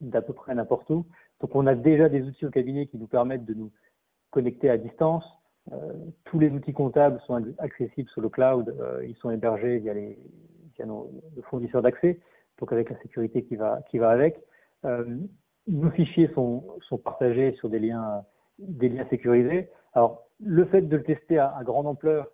d'à 0.00 0.22
peu 0.22 0.34
près 0.34 0.54
n'importe 0.54 0.90
où. 0.90 1.06
Donc 1.40 1.54
on 1.54 1.66
a 1.66 1.74
déjà 1.74 2.08
des 2.08 2.22
outils 2.22 2.46
au 2.46 2.50
cabinet 2.50 2.86
qui 2.86 2.98
nous 2.98 3.06
permettent 3.06 3.44
de 3.44 3.54
nous 3.54 3.72
connecter 4.36 4.68
à 4.68 4.76
distance. 4.76 5.24
Euh, 5.72 5.76
tous 6.26 6.38
les 6.38 6.50
outils 6.50 6.74
comptables 6.74 7.18
sont 7.26 7.42
accessibles 7.58 8.10
sur 8.10 8.20
le 8.20 8.28
cloud, 8.28 8.68
euh, 8.68 9.02
ils 9.08 9.16
sont 9.16 9.30
hébergés 9.30 9.78
via, 9.78 9.94
les, 9.94 10.18
via 10.76 10.84
nos, 10.84 11.10
fournisseurs 11.48 11.80
d'accès, 11.80 12.20
donc 12.58 12.70
avec 12.70 12.90
la 12.90 12.98
sécurité 13.00 13.42
qui 13.44 13.56
va, 13.56 13.80
qui 13.90 13.96
va 13.96 14.10
avec. 14.10 14.38
Euh, 14.84 15.04
nos 15.66 15.90
fichiers 15.90 16.30
sont, 16.34 16.64
sont 16.86 16.98
partagés 16.98 17.52
sur 17.52 17.70
des 17.70 17.78
liens, 17.78 18.24
des 18.58 18.90
liens 18.90 19.06
sécurisés. 19.08 19.70
Alors 19.94 20.26
le 20.38 20.66
fait 20.66 20.82
de 20.82 20.96
le 20.96 21.02
tester 21.02 21.38
à, 21.38 21.62
grande 21.64 21.86
ampleur 21.86 22.30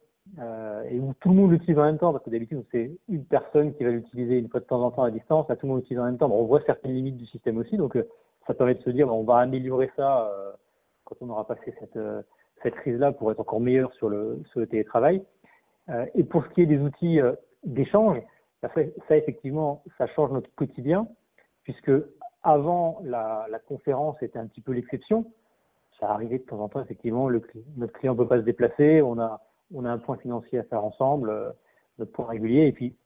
et 0.90 0.98
où 0.98 1.14
tout 1.20 1.30
le 1.30 1.34
monde 1.34 1.52
l'utilise 1.52 1.78
en 1.78 1.84
même 1.84 1.98
temps, 1.98 2.12
parce 2.12 2.24
que 2.24 2.30
d'habitude, 2.30 2.64
c'est 2.70 2.90
une 3.08 3.24
personne 3.24 3.74
qui 3.74 3.84
va 3.84 3.90
l'utiliser 3.90 4.38
une 4.38 4.48
fois 4.48 4.60
de 4.60 4.66
temps 4.66 4.82
en 4.82 4.90
temps 4.90 5.04
à 5.04 5.10
distance, 5.10 5.48
là, 5.48 5.56
tout 5.56 5.66
le 5.66 5.72
monde 5.72 5.80
l'utilise 5.80 6.00
en 6.00 6.04
même 6.04 6.18
temps. 6.18 6.30
on 6.30 6.44
voit 6.44 6.62
certaines 6.66 6.94
limites 6.94 7.16
du 7.16 7.26
système 7.26 7.58
aussi, 7.58 7.76
donc 7.76 7.96
ça 8.46 8.54
permet 8.54 8.74
de 8.74 8.82
se 8.82 8.90
dire, 8.90 9.12
on 9.12 9.24
va 9.24 9.38
améliorer 9.38 9.90
ça 9.96 10.30
quand 11.18 11.26
on 11.26 11.30
aura 11.30 11.46
passé 11.46 11.74
cette, 11.78 11.98
cette 12.62 12.74
crise-là 12.74 13.12
pour 13.12 13.30
être 13.30 13.40
encore 13.40 13.60
meilleur 13.60 13.92
sur 13.94 14.08
le, 14.08 14.42
sur 14.50 14.60
le 14.60 14.66
télétravail. 14.66 15.22
et 16.14 16.24
pour 16.24 16.44
ce 16.44 16.50
qui 16.50 16.62
est 16.62 16.66
des 16.66 16.78
outils 16.78 17.20
d'échange, 17.64 18.18
ça, 18.60 19.16
effectivement, 19.16 19.82
ça 19.98 20.06
change 20.08 20.30
notre 20.30 20.52
quotidien, 20.54 21.08
puisque 21.64 21.90
avant, 22.42 23.00
la, 23.02 23.46
conférence 23.66 24.22
était 24.22 24.38
un 24.38 24.46
petit 24.46 24.60
peu 24.60 24.72
l'exception. 24.72 25.26
Ça 25.98 26.10
arrivait 26.10 26.38
de 26.38 26.44
temps 26.44 26.60
en 26.60 26.68
temps, 26.68 26.80
effectivement, 26.80 27.28
notre 27.30 27.92
client 27.92 28.12
ne 28.14 28.18
peut 28.18 28.28
pas 28.28 28.38
se 28.38 28.44
déplacer, 28.44 29.02
on 29.02 29.18
a 29.18 29.40
on 29.74 29.84
a 29.84 29.90
un 29.90 29.98
point 29.98 30.16
financier 30.18 30.58
à 30.58 30.64
faire 30.64 30.84
ensemble, 30.84 31.30
euh, 31.30 31.50
notre 31.98 32.12
point 32.12 32.26
régulier, 32.26 32.66
et 32.66 32.72
puis 32.72 32.96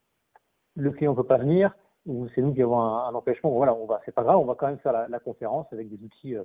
le 0.75 0.91
client 0.91 1.13
ne 1.13 1.17
peut 1.17 1.25
pas 1.25 1.39
venir, 1.39 1.75
ou 2.07 2.29
c'est 2.35 2.43
nous 2.43 2.55
qui 2.55 2.63
avons 2.63 2.81
un, 2.81 3.15
empêchement, 3.15 3.51
voilà, 3.51 3.75
on 3.75 3.87
va, 3.87 4.01
c'est 4.05 4.15
pas 4.15 4.23
grave, 4.23 4.39
on 4.39 4.45
va 4.45 4.55
quand 4.55 4.67
même 4.67 4.79
faire 4.79 5.09
la, 5.09 5.19
conférence 5.19 5.67
avec 5.73 5.89
des 5.89 6.03
outils 6.05 6.37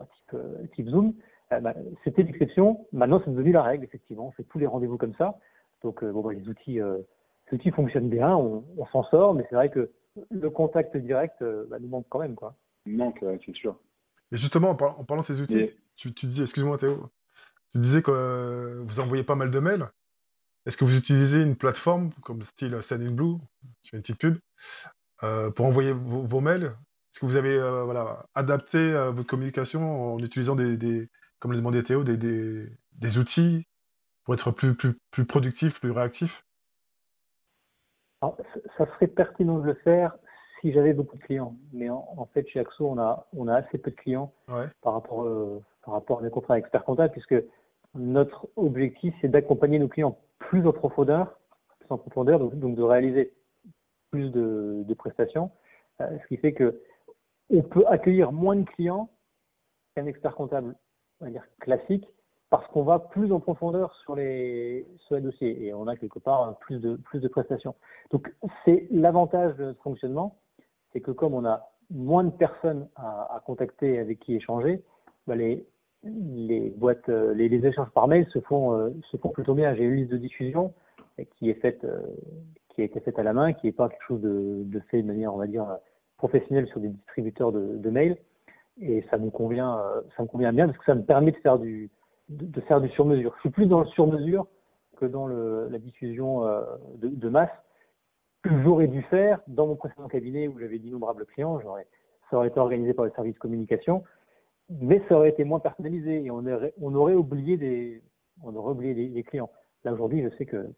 euh, 0.00 0.04
type, 0.04 0.34
euh, 0.34 0.66
type, 0.74 0.88
Zoom. 0.88 1.14
Bah, 1.50 1.74
c'était 2.04 2.22
l'exception, 2.22 2.86
maintenant 2.92 3.20
c'est 3.24 3.32
devenu 3.32 3.50
la 3.50 3.64
règle, 3.64 3.82
effectivement, 3.82 4.28
on 4.28 4.30
fait 4.30 4.44
tous 4.44 4.60
les 4.60 4.66
rendez-vous 4.66 4.98
comme 4.98 5.14
ça. 5.14 5.36
Donc 5.82 6.04
bon, 6.04 6.20
bah, 6.20 6.32
les 6.32 6.48
outils, 6.48 6.74
les 6.74 7.52
outils 7.52 7.72
fonctionnent 7.72 8.08
bien, 8.08 8.36
on, 8.36 8.86
s'en 8.92 9.02
sort, 9.04 9.34
mais 9.34 9.44
c'est 9.50 9.56
vrai 9.56 9.68
que 9.68 9.90
le 10.30 10.50
contact 10.50 10.96
direct 10.96 11.42
bah, 11.68 11.78
nous 11.80 11.88
manque 11.88 12.06
quand 12.08 12.20
même, 12.20 12.36
quoi. 12.36 12.54
Il 12.86 12.96
manque, 12.96 13.24
c'est 13.44 13.56
sûr. 13.56 13.76
Et 14.30 14.36
justement, 14.36 14.70
en, 14.70 14.76
parlant, 14.76 15.22
de 15.22 15.26
ces 15.26 15.40
outils, 15.40 15.70
tu, 15.96 16.14
tu 16.14 16.26
dis, 16.26 16.42
excuse-moi 16.42 16.78
Théo, 16.78 17.10
tu 17.72 17.78
disais 17.78 18.02
que 18.02 18.10
euh, 18.10 18.82
vous 18.84 19.00
envoyez 19.00 19.24
pas 19.24 19.36
mal 19.36 19.50
de 19.50 19.58
mails. 19.58 19.88
Est-ce 20.66 20.76
que 20.76 20.84
vous 20.84 20.96
utilisez 20.96 21.42
une 21.42 21.56
plateforme 21.56 22.10
comme 22.22 22.42
style 22.42 22.82
Sendinblue, 22.82 23.36
je 23.82 23.90
fais 23.90 23.96
une 23.96 24.02
petite 24.02 24.18
pub, 24.18 24.38
euh, 25.22 25.50
pour 25.50 25.66
envoyer 25.66 25.92
vos, 25.92 26.40
mails 26.40 26.76
Est-ce 27.12 27.20
que 27.20 27.26
vous 27.26 27.36
avez 27.36 27.56
euh, 27.56 27.84
voilà, 27.84 28.26
adapté 28.34 28.92
votre 29.12 29.26
communication 29.26 30.14
en 30.14 30.18
utilisant 30.18 30.54
des, 30.54 31.08
comme 31.38 31.52
le 31.52 31.58
demandait 31.58 31.82
Théo, 31.82 32.04
des, 32.04 32.16
des, 32.16 33.18
outils 33.18 33.66
pour 34.24 34.34
être 34.34 34.50
plus, 34.52 34.76
plus, 34.76 34.94
plus 35.10 35.24
productif, 35.24 35.80
plus 35.80 35.90
réactif? 35.90 36.44
Ça 38.20 38.86
serait 38.86 39.06
pertinent 39.06 39.58
de 39.58 39.64
le 39.64 39.74
faire 39.74 40.16
si 40.60 40.72
j'avais 40.72 40.92
beaucoup 40.92 41.16
de 41.16 41.22
clients. 41.22 41.56
Mais 41.72 41.88
en, 41.88 42.28
fait, 42.32 42.46
chez 42.48 42.60
Axo, 42.60 42.86
on 42.86 42.98
a, 42.98 43.26
on 43.32 43.48
a 43.48 43.54
assez 43.56 43.78
peu 43.78 43.90
de 43.90 43.96
clients 43.96 44.32
par, 44.82 44.92
rapport, 44.92 45.26
par 45.84 45.94
rapport 45.94 46.20
à 46.20 46.22
mes 46.22 46.30
contrats 46.30 46.58
experts 46.58 46.84
comptables, 46.84 47.12
puisque 47.12 47.42
notre 47.94 48.48
objectif, 48.56 49.14
c'est 49.20 49.28
d'accompagner 49.28 49.78
nos 49.78 49.88
clients 49.88 50.18
plus 50.38 50.66
en 50.66 50.72
profondeur, 50.72 51.38
plus 51.80 51.90
en 51.90 51.98
profondeur, 51.98 52.38
donc, 52.38 52.74
de 52.74 52.82
réaliser 52.82 53.32
plus 54.10 54.30
de, 54.30 54.94
prestations, 54.94 55.50
euh, 56.00 56.18
ce 56.22 56.26
qui 56.28 56.36
fait 56.36 56.52
que 56.52 56.80
on 57.50 57.62
peut 57.62 57.84
accueillir 57.88 58.32
moins 58.32 58.56
de 58.56 58.64
clients 58.64 59.10
qu'un 59.94 60.06
expert 60.06 60.34
comptable, 60.34 60.76
on 61.20 61.24
va 61.24 61.30
dire 61.30 61.44
classique, 61.60 62.06
parce 62.50 62.66
qu'on 62.68 62.82
va 62.82 62.98
plus 62.98 63.32
en 63.32 63.40
profondeur 63.40 63.94
sur 64.04 64.16
les, 64.16 64.86
sur 65.06 65.14
les 65.14 65.20
dossiers 65.20 65.66
et 65.66 65.72
on 65.72 65.86
a 65.86 65.96
quelque 65.96 66.18
part 66.18 66.58
plus 66.58 66.80
de, 66.80 66.96
plus 66.96 67.20
de 67.20 67.28
prestations. 67.28 67.74
Donc 68.10 68.32
c'est 68.64 68.88
l'avantage 68.90 69.56
de 69.56 69.66
notre 69.66 69.82
fonctionnement, 69.82 70.38
c'est 70.92 71.00
que 71.00 71.12
comme 71.12 71.34
on 71.34 71.44
a 71.44 71.70
moins 71.90 72.24
de 72.24 72.30
personnes 72.30 72.88
à, 72.96 73.40
contacter 73.46 73.98
avec 73.98 74.18
qui 74.20 74.34
échanger, 74.34 74.82
bah 75.26 75.36
les, 75.36 75.64
les 76.04 76.70
boîtes, 76.70 77.08
euh, 77.08 77.34
les, 77.34 77.64
échanges 77.64 77.90
par 77.90 78.08
mail 78.08 78.26
se 78.32 78.40
font, 78.40 78.74
euh, 78.74 78.90
se 79.10 79.16
font 79.16 79.30
plutôt 79.30 79.54
bien. 79.54 79.74
J'ai 79.74 79.84
une 79.84 79.94
liste 79.94 80.10
de 80.10 80.16
diffusion 80.16 80.74
qui 81.36 81.50
est 81.50 81.54
faite, 81.54 81.84
euh, 81.84 82.00
qui 82.70 82.80
a 82.80 82.84
été 82.84 83.00
faite 83.00 83.18
à 83.18 83.22
la 83.22 83.32
main, 83.32 83.52
qui 83.52 83.66
n'est 83.66 83.72
pas 83.72 83.88
quelque 83.88 84.04
chose 84.06 84.20
de, 84.20 84.62
de, 84.64 84.80
fait 84.90 85.02
de 85.02 85.06
manière, 85.06 85.34
on 85.34 85.38
va 85.38 85.46
dire, 85.46 85.66
professionnelle 86.20 86.66
sur 86.68 86.80
des 86.80 86.88
distributeurs 86.88 87.52
de, 87.52 87.76
de 87.76 87.90
mail. 87.90 88.16
Et 88.80 89.04
ça 89.10 89.18
me 89.18 89.30
convient, 89.30 89.78
ça 90.16 90.22
me 90.22 90.28
convient 90.28 90.52
bien 90.52 90.66
parce 90.66 90.78
que 90.78 90.84
ça 90.84 90.94
me 90.94 91.02
permet 91.02 91.32
de 91.32 91.36
faire 91.38 91.58
du, 91.58 91.90
de, 92.28 92.60
faire 92.62 92.80
du 92.80 92.88
sur-mesure. 92.90 93.32
Je 93.36 93.40
suis 93.40 93.50
plus 93.50 93.66
dans 93.66 93.80
le 93.80 93.86
sur-mesure 93.86 94.46
que 94.96 95.04
dans 95.04 95.26
la 95.26 95.78
diffusion 95.78 96.44
de, 96.96 97.08
de, 97.08 97.28
masse 97.28 97.50
que 98.42 98.50
j'aurais 98.62 98.86
dû 98.86 99.02
faire 99.02 99.40
dans 99.48 99.66
mon 99.66 99.76
précédent 99.76 100.08
cabinet 100.08 100.48
où 100.48 100.58
j'avais 100.58 100.78
d'innombrables 100.78 101.26
clients. 101.26 101.60
Ça 102.30 102.36
aurait 102.36 102.48
été 102.48 102.58
organisé 102.58 102.94
par 102.94 103.04
le 103.04 103.10
service 103.10 103.38
communication 103.38 104.02
mais 104.70 105.02
ça 105.08 105.16
aurait 105.16 105.30
été 105.30 105.44
moins 105.44 105.60
personnalisé 105.60 106.24
et 106.24 106.30
on 106.30 106.46
aurait, 106.46 106.72
on 106.80 106.94
aurait 106.94 107.14
oublié 107.14 107.56
des, 107.56 108.02
on 108.42 108.54
aurait 108.54 108.72
oublié 108.72 108.94
les, 108.94 109.22
clients. 109.24 109.50
Là 109.84 109.92
aujourd'hui, 109.92 110.22
je 110.22 110.36
sais 110.36 110.46
que, 110.46 110.68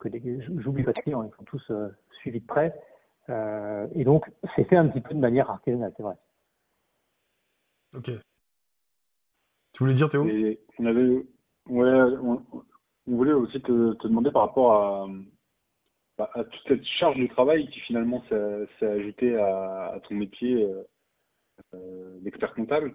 que 0.00 0.08
j'oublie 0.58 0.82
pas 0.82 0.92
de 0.92 1.00
clients, 1.00 1.22
ils 1.22 1.36
sont 1.36 1.44
tous 1.44 1.70
euh, 1.70 1.88
suivis 2.20 2.40
de 2.40 2.46
près, 2.46 2.74
euh, 3.30 3.86
et 3.94 4.04
donc 4.04 4.30
c'est 4.54 4.64
fait 4.64 4.76
un 4.76 4.88
petit 4.88 5.00
peu 5.00 5.14
de 5.14 5.20
manière 5.20 5.50
artisanale, 5.50 5.92
c'est 5.96 6.02
vrai. 6.02 6.14
Ok. 7.94 8.10
Tu 9.72 9.78
voulais 9.78 9.94
dire 9.94 10.10
Théo? 10.10 10.26
On 10.78 10.86
avait, 10.86 11.26
ouais, 11.66 11.90
on, 12.22 12.42
voulait 13.06 13.32
aussi 13.32 13.60
te, 13.60 13.94
te, 13.94 14.08
demander 14.08 14.30
par 14.30 14.42
rapport 14.42 14.72
à, 14.72 15.08
bah, 16.18 16.30
à 16.34 16.44
toute 16.44 16.68
cette 16.68 16.84
charge 16.84 17.18
de 17.18 17.26
travail 17.26 17.68
qui 17.70 17.80
finalement 17.80 18.22
s'est 18.28 18.86
ajoutée 18.86 19.36
à, 19.36 19.92
à, 19.94 20.00
ton 20.00 20.14
métier 20.14 20.68
euh, 21.74 22.18
d'expert 22.20 22.54
comptable. 22.54 22.94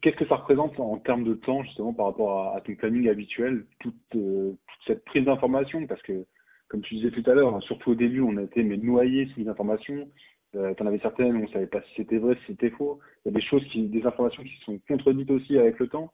Qu'est-ce 0.00 0.16
que 0.16 0.26
ça 0.26 0.36
représente 0.36 0.80
en 0.80 0.98
termes 0.98 1.24
de 1.24 1.34
temps, 1.34 1.62
justement, 1.62 1.92
par 1.92 2.06
rapport 2.06 2.54
à, 2.54 2.60
ton 2.62 2.74
planning 2.76 3.08
habituel, 3.08 3.66
toute, 3.80 3.94
euh, 4.14 4.52
toute 4.52 4.86
cette 4.86 5.04
prise 5.04 5.24
d'information? 5.26 5.86
Parce 5.86 6.00
que, 6.02 6.24
comme 6.70 6.82
tu 6.82 6.94
disais 6.94 7.10
tout 7.10 7.28
à 7.28 7.34
l'heure, 7.34 7.60
surtout 7.64 7.90
au 7.90 7.94
début, 7.96 8.20
on 8.20 8.36
a 8.36 8.42
été 8.42 8.62
mais 8.62 8.76
noyés 8.76 9.26
sous 9.26 9.40
les 9.40 9.48
informations. 9.48 10.08
Euh, 10.54 10.72
tu 10.74 10.82
en 10.82 10.86
avais 10.86 11.00
certaines, 11.00 11.36
on 11.36 11.40
ne 11.40 11.48
savait 11.48 11.66
pas 11.66 11.82
si 11.82 11.94
c'était 11.96 12.18
vrai, 12.18 12.36
si 12.36 12.52
c'était 12.52 12.70
faux. 12.70 13.00
Il 13.24 13.32
y 13.32 13.34
a 13.34 13.38
des 13.38 13.44
choses, 13.44 13.64
qui, 13.66 13.88
des 13.88 14.06
informations 14.06 14.44
qui 14.44 14.56
sont 14.64 14.78
contredites 14.86 15.30
aussi 15.30 15.58
avec 15.58 15.78
le 15.80 15.88
temps. 15.88 16.12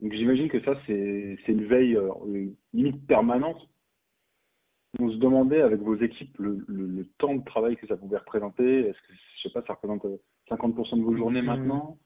Donc 0.00 0.12
j'imagine 0.14 0.48
que 0.48 0.60
ça, 0.62 0.72
c'est 0.86 1.38
une 1.48 1.66
veille 1.66 1.96
euh, 1.96 2.48
limite 2.72 3.06
permanente. 3.06 3.68
On 4.98 5.10
se 5.10 5.16
demandait 5.16 5.60
avec 5.60 5.80
vos 5.80 5.96
équipes 5.96 6.36
le, 6.38 6.64
le, 6.66 7.06
temps 7.18 7.34
de 7.34 7.44
travail 7.44 7.76
que 7.76 7.86
ça 7.86 7.96
pouvait 7.96 8.16
représenter. 8.16 8.88
Est-ce 8.88 8.98
que, 8.98 9.12
je 9.36 9.42
sais 9.42 9.52
pas, 9.52 9.62
ça 9.66 9.74
représente 9.74 10.04
50% 10.50 10.98
de 10.98 11.02
vos 11.02 11.16
journées 11.16 11.42
mmh. 11.42 11.46
maintenant? 11.46 11.98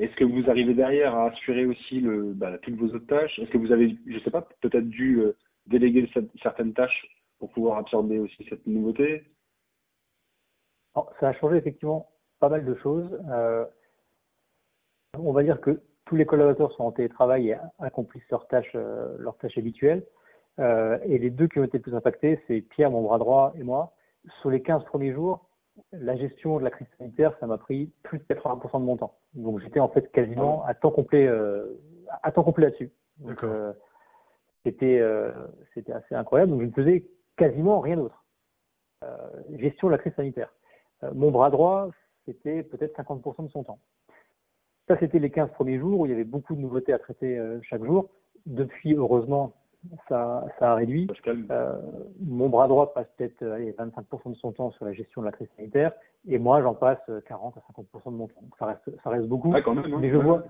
Est-ce 0.00 0.14
que 0.16 0.24
vous 0.24 0.50
arrivez 0.50 0.74
derrière 0.74 1.14
à 1.14 1.30
assurer 1.30 1.64
aussi 1.66 2.00
le, 2.00 2.34
bah, 2.34 2.58
toutes 2.58 2.74
vos 2.74 2.88
autres 2.88 3.06
tâches? 3.06 3.38
Est-ce 3.38 3.50
que 3.50 3.58
vous 3.58 3.72
avez, 3.72 3.96
je 4.06 4.14
ne 4.14 4.20
sais 4.20 4.30
pas, 4.30 4.46
peut-être 4.60 4.88
dû 4.88 5.20
euh, 5.20 5.36
déléguer 5.78 6.10
certaines 6.42 6.72
tâches 6.72 7.06
pour 7.38 7.50
pouvoir 7.50 7.78
absorber 7.78 8.18
aussi 8.18 8.46
cette 8.48 8.66
nouveauté 8.66 9.24
Ça 11.20 11.28
a 11.28 11.32
changé 11.34 11.56
effectivement 11.56 12.08
pas 12.40 12.48
mal 12.48 12.64
de 12.64 12.74
choses. 12.76 13.18
Euh, 13.30 13.64
on 15.18 15.32
va 15.32 15.42
dire 15.42 15.60
que 15.60 15.82
tous 16.04 16.16
les 16.16 16.26
collaborateurs 16.26 16.72
sont 16.72 16.84
en 16.84 16.92
télétravail 16.92 17.50
et 17.50 17.56
accomplissent 17.78 18.28
leurs 18.30 18.46
tâches, 18.48 18.72
euh, 18.74 19.16
leurs 19.18 19.36
tâches 19.38 19.58
habituelles. 19.58 20.04
et 20.58 21.18
les 21.18 21.30
deux 21.30 21.48
qui 21.48 21.58
ont 21.58 21.64
été 21.64 21.76
le 21.78 21.82
plus 21.82 21.94
impactés, 21.94 22.40
c'est 22.46 22.62
Pierre, 22.62 22.90
mon 22.90 23.02
bras 23.02 23.18
droit, 23.18 23.52
et 23.56 23.62
moi. 23.62 23.92
Sur 24.40 24.50
les 24.50 24.62
15 24.62 24.84
premiers 24.84 25.12
jours, 25.12 25.46
la 25.92 26.16
gestion 26.16 26.58
de 26.58 26.64
la 26.64 26.70
crise 26.70 26.86
sanitaire, 26.98 27.36
ça 27.40 27.46
m'a 27.46 27.58
pris 27.58 27.92
plus 28.02 28.18
de 28.18 28.24
80% 28.24 28.80
de 28.80 28.84
mon 28.84 28.96
temps. 28.96 29.14
Donc 29.34 29.60
j'étais 29.60 29.80
en 29.80 29.88
fait 29.88 30.10
quasiment 30.12 30.64
à 30.64 30.74
temps 30.74 30.90
complet, 30.90 31.26
euh, 31.26 31.78
à 32.22 32.32
temps 32.32 32.42
complet 32.42 32.66
là-dessus. 32.66 32.90
Euh, 33.42 33.72
c'était 34.66 34.98
euh, 34.98 35.30
c'était 35.74 35.92
assez 35.92 36.14
incroyable. 36.14 36.50
Donc 36.50 36.60
je 36.60 36.66
ne 36.66 36.72
faisais 36.72 37.04
quasiment 37.36 37.80
rien 37.80 37.96
d'autre. 37.96 38.24
Euh, 39.04 39.16
gestion 39.58 39.88
de 39.88 39.92
la 39.92 39.98
crise 39.98 40.14
sanitaire. 40.14 40.52
Euh, 41.04 41.10
mon 41.14 41.30
bras 41.30 41.50
droit, 41.50 41.90
c'était 42.24 42.62
peut-être 42.64 42.96
50% 43.00 43.44
de 43.44 43.50
son 43.50 43.62
temps. 43.62 43.78
Ça, 44.88 44.96
c'était 44.98 45.18
les 45.18 45.30
15 45.30 45.50
premiers 45.52 45.78
jours 45.78 46.00
où 46.00 46.06
il 46.06 46.10
y 46.10 46.12
avait 46.12 46.24
beaucoup 46.24 46.54
de 46.54 46.60
nouveautés 46.60 46.92
à 46.92 46.98
traiter 46.98 47.40
chaque 47.62 47.84
jour. 47.84 48.08
Depuis, 48.46 48.94
heureusement, 48.94 49.52
ça, 50.08 50.44
ça 50.58 50.72
a 50.72 50.74
réduit. 50.76 51.08
Euh, 51.26 51.78
mon 52.20 52.48
bras 52.48 52.68
droit 52.68 52.94
passe 52.94 53.08
peut-être 53.16 53.44
25% 53.44 54.30
de 54.30 54.34
son 54.36 54.52
temps 54.52 54.70
sur 54.70 54.84
la 54.84 54.92
gestion 54.92 55.22
de 55.22 55.26
la 55.26 55.32
crise 55.32 55.48
sanitaire, 55.56 55.92
et 56.28 56.38
moi, 56.38 56.62
j'en 56.62 56.74
passe 56.74 57.00
40 57.26 57.56
à 57.56 57.60
50% 57.72 58.12
de 58.12 58.16
mon 58.16 58.28
temps. 58.28 58.40
Donc 58.40 58.56
ça 58.60 58.66
reste, 58.66 59.02
ça 59.02 59.10
reste 59.10 59.26
beaucoup. 59.26 59.52
Ah, 59.56 59.60
quand 59.60 59.74
même, 59.74 59.92
hein. 59.92 59.98
mais 60.00 60.10
je 60.10 60.16
vois. 60.16 60.44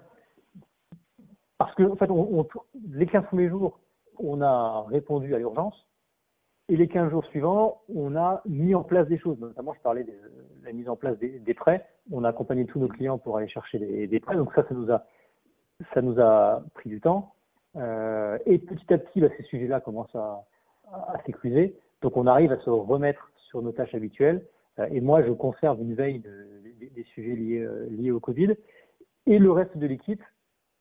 Parce 1.57 1.75
que, 1.75 1.85
en 1.85 1.97
fait, 1.97 2.11
on, 2.11 2.41
on, 2.41 2.47
les 2.91 3.07
15 3.07 3.25
premiers 3.25 3.49
jours, 3.49 3.81
on 4.19 4.41
a 4.43 4.85
répondu 4.89 5.35
à 5.35 5.39
l'urgence, 5.39 5.87
et 6.69 6.77
les 6.77 6.89
15 6.89 7.11
jours 7.11 7.25
suivants, 7.27 7.83
on 7.95 8.17
a 8.17 8.43
mis 8.45 8.75
en 8.75 8.83
place 8.83 9.07
des 9.07 9.19
choses. 9.19 9.39
Notamment, 9.39 9.73
je 9.75 9.81
parlais 9.81 10.03
de 10.03 10.13
la 10.65 10.73
mise 10.73 10.89
en 10.89 10.97
place 10.97 11.17
des, 11.19 11.55
prêts. 11.55 11.87
On 12.11 12.25
a 12.25 12.31
accompagné 12.31 12.67
tous 12.67 12.81
nos 12.81 12.89
clients 12.89 13.19
pour 13.19 13.37
aller 13.37 13.49
chercher 13.49 13.79
des, 13.79 14.21
prêts. 14.21 14.35
Donc 14.35 14.53
ça, 14.53 14.65
ça 15.95 16.03
nous 16.03 16.21
a, 16.21 16.63
pris 16.75 16.89
du 16.89 17.01
temps. 17.01 17.35
Euh, 17.77 18.37
et 18.47 18.59
petit 18.59 18.93
à 18.93 18.99
petit, 18.99 19.21
bah, 19.21 19.29
ces 19.37 19.45
sujets-là 19.45 19.81
commencent 19.81 20.15
à, 20.17 20.45
à. 20.91 21.19
Donc 22.03 22.17
on 22.17 22.27
arrive 22.27 22.51
à 22.51 22.59
se 22.59 22.71
remettre 22.71 23.31
sur 23.49 23.63
nos 23.63 23.71
tâches 23.71 23.95
habituelles. 23.95 24.45
Euh, 24.81 24.89
et 24.91 25.01
moi, 25.01 25.23
je 25.23 25.31
conserve 25.31 25.81
une 25.81 25.95
veille 25.95 26.19
de, 26.19 26.49
des, 26.81 27.05
sujets 27.15 27.37
liés, 27.37 27.61
euh, 27.61 27.87
liés 27.91 28.11
au 28.11 28.21
Covid. 28.21 28.57
Et 29.27 29.39
le 29.39 29.53
reste 29.53 29.77
de 29.77 29.87
l'équipe, 29.87 30.23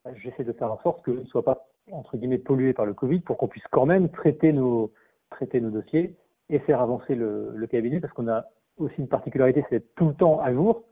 bah, 0.04 0.12
j'essaie 0.16 0.44
de 0.44 0.54
faire 0.54 0.72
en 0.72 0.82
sorte 0.82 1.06
qu'il 1.06 1.14
ne 1.14 1.26
soit 1.26 1.44
pas, 1.44 1.68
entre 1.92 2.18
guillemets, 2.18 2.38
pollué 2.38 2.74
par 2.74 2.86
le 2.86 2.94
Covid 2.94 3.20
pour 3.20 3.38
qu'on 3.38 3.48
puisse 3.48 3.68
quand 3.72 3.86
même 3.86 4.10
traiter 4.10 4.54
nos, 4.54 4.92
traiter 5.30 5.62
nos 5.62 5.70
dossiers 5.70 6.16
et 6.50 6.60
faire 6.60 6.82
avancer 6.82 7.16
le, 7.16 7.52
le 7.56 7.68
cabinet 7.68 8.00
parce 8.00 8.14
qu'on 8.14 8.28
a 8.28 8.46
aussi 8.78 8.96
une 8.98 9.08
particularité, 9.08 9.64
c'est 9.70 9.80
d'être 9.80 9.96
tout 9.96 10.08
le 10.08 10.14
temps 10.14 10.40
à 10.40 10.54
jour. 10.54 10.84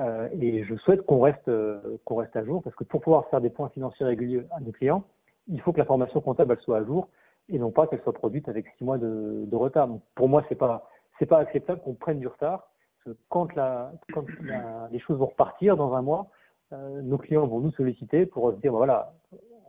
Euh, 0.00 0.28
et 0.40 0.64
je 0.64 0.74
souhaite 0.76 1.02
qu'on 1.02 1.20
reste, 1.20 1.48
euh, 1.48 1.98
qu'on 2.04 2.16
reste 2.16 2.34
à 2.36 2.44
jour 2.44 2.62
parce 2.62 2.74
que 2.76 2.84
pour 2.84 3.02
pouvoir 3.02 3.28
faire 3.28 3.40
des 3.42 3.50
points 3.50 3.68
financiers 3.68 4.06
réguliers 4.06 4.46
à 4.52 4.60
nos 4.60 4.72
clients, 4.72 5.04
il 5.48 5.60
faut 5.60 5.72
que 5.72 5.78
l'information 5.78 6.20
comptable 6.20 6.54
elle 6.56 6.64
soit 6.64 6.78
à 6.78 6.84
jour 6.84 7.08
et 7.48 7.58
non 7.58 7.70
pas 7.70 7.86
qu'elle 7.86 8.00
soit 8.00 8.12
produite 8.14 8.48
avec 8.48 8.66
six 8.78 8.84
mois 8.84 8.96
de, 8.96 9.44
de 9.46 9.56
retard. 9.56 9.88
Pour 10.14 10.28
moi, 10.28 10.44
c'est 10.48 10.54
pas 10.54 10.88
c'est 11.18 11.26
pas 11.26 11.38
acceptable 11.38 11.80
qu'on 11.82 11.94
prenne 11.94 12.20
du 12.20 12.26
retard. 12.26 12.68
Parce 13.04 13.16
que 13.16 13.22
quand, 13.28 13.54
la, 13.54 13.92
quand 14.14 14.24
la, 14.42 14.88
les 14.90 14.98
choses 15.00 15.18
vont 15.18 15.26
repartir 15.26 15.76
dans 15.76 15.94
un 15.94 16.02
mois, 16.02 16.28
euh, 16.72 17.02
nos 17.02 17.18
clients 17.18 17.46
vont 17.46 17.60
nous 17.60 17.72
solliciter 17.72 18.26
pour 18.26 18.52
se 18.52 18.56
dire 18.56 18.72
voilà, 18.72 19.12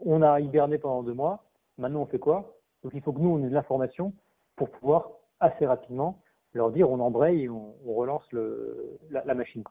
on 0.05 0.21
a 0.21 0.39
hiberné 0.39 0.77
pendant 0.77 1.03
deux 1.03 1.13
mois, 1.13 1.43
maintenant 1.77 2.01
on 2.01 2.05
fait 2.05 2.19
quoi? 2.19 2.57
Donc 2.83 2.93
il 2.95 3.01
faut 3.01 3.13
que 3.13 3.19
nous 3.19 3.29
on 3.29 3.43
ait 3.45 3.49
de 3.49 3.53
l'information 3.53 4.13
pour 4.55 4.69
pouvoir 4.69 5.09
assez 5.39 5.65
rapidement 5.65 6.21
leur 6.53 6.71
dire 6.71 6.89
on 6.89 6.99
embraye 6.99 7.43
et 7.43 7.49
on, 7.49 7.73
relance 7.85 8.23
la, 8.31 9.33
machine. 9.33 9.63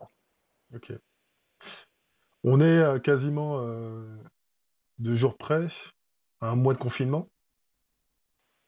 Ok. 0.75 0.93
On 2.45 2.61
est 2.61 2.79
euh, 2.79 2.99
quasiment 2.99 3.61
euh, 3.61 4.05
deux 4.99 5.15
jours 5.15 5.37
près 5.37 5.69
à 6.41 6.51
un 6.51 6.57
mois 6.57 6.75
de 6.75 6.79
confinement. 6.79 7.29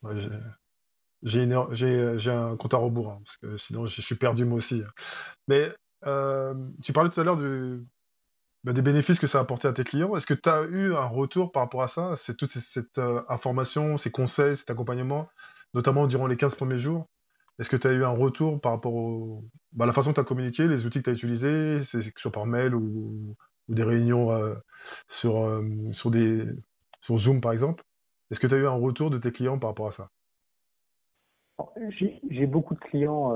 Ouais, 0.02 0.14
j'ai 1.22 1.50
un 1.50 2.56
compte 2.56 2.74
à 2.74 2.76
rebours, 2.76 3.10
hein, 3.10 3.22
parce 3.24 3.36
que 3.38 3.56
sinon 3.56 3.86
je 3.86 4.00
suis 4.00 4.14
perdu 4.16 4.44
moi 4.44 4.58
aussi. 4.58 4.82
Hein. 4.86 4.90
Mais 5.48 5.72
euh, 6.06 6.54
tu 6.82 6.92
parlais 6.92 7.10
tout 7.10 7.20
à 7.20 7.24
l'heure 7.24 7.36
du, 7.36 7.84
bah, 8.64 8.72
des 8.72 8.82
bénéfices 8.82 9.20
que 9.20 9.26
ça 9.26 9.38
a 9.38 9.42
apporté 9.42 9.68
à 9.68 9.74
tes 9.74 9.84
clients. 9.84 10.16
Est-ce 10.16 10.26
que 10.26 10.34
tu 10.34 10.48
as 10.48 10.62
eu 10.62 10.94
un 10.94 11.04
retour 11.04 11.52
par 11.52 11.62
rapport 11.62 11.82
à 11.82 11.88
ça? 11.88 12.16
C'est 12.16 12.34
toute 12.34 12.50
cette 12.50 12.98
euh, 12.98 13.22
information, 13.28 13.98
ces 13.98 14.10
conseils, 14.10 14.56
cet 14.56 14.70
accompagnement, 14.70 15.28
notamment 15.74 16.06
durant 16.06 16.26
les 16.26 16.38
15 16.38 16.54
premiers 16.54 16.78
jours 16.78 17.06
Est-ce 17.58 17.68
que 17.68 17.76
tu 17.76 17.86
as 17.86 17.92
eu 17.92 18.04
un 18.04 18.08
retour 18.08 18.58
par 18.60 18.72
rapport 18.72 18.94
au, 18.94 19.44
bah, 19.72 19.84
à 19.84 19.86
la 19.86 19.92
façon 19.92 20.10
que 20.10 20.14
tu 20.14 20.20
as 20.20 20.24
communiqué, 20.24 20.66
les 20.66 20.86
outils 20.86 21.00
que 21.00 21.04
tu 21.04 21.10
as 21.10 21.12
utilisés, 21.12 21.84
c'est 21.84 22.00
que 22.00 22.12
ce 22.16 22.22
soit 22.22 22.32
par 22.32 22.46
mail 22.46 22.74
ou, 22.74 23.36
des 23.68 23.82
réunions 23.82 24.30
euh, 24.30 24.54
sur, 25.08 25.42
euh, 25.42 25.62
sur, 25.92 26.10
des, 26.10 26.46
sur 27.02 27.18
Zoom 27.18 27.42
par 27.42 27.52
exemple? 27.52 27.84
Est-ce 28.30 28.40
que 28.40 28.46
tu 28.46 28.54
as 28.54 28.58
eu 28.58 28.66
un 28.66 28.70
retour 28.70 29.10
de 29.10 29.18
tes 29.18 29.30
clients 29.30 29.58
par 29.58 29.70
rapport 29.70 29.88
à 29.88 29.92
ça? 29.92 30.10
J'ai 32.30 32.46
beaucoup 32.46 32.74
de 32.74 32.80
clients 32.80 33.32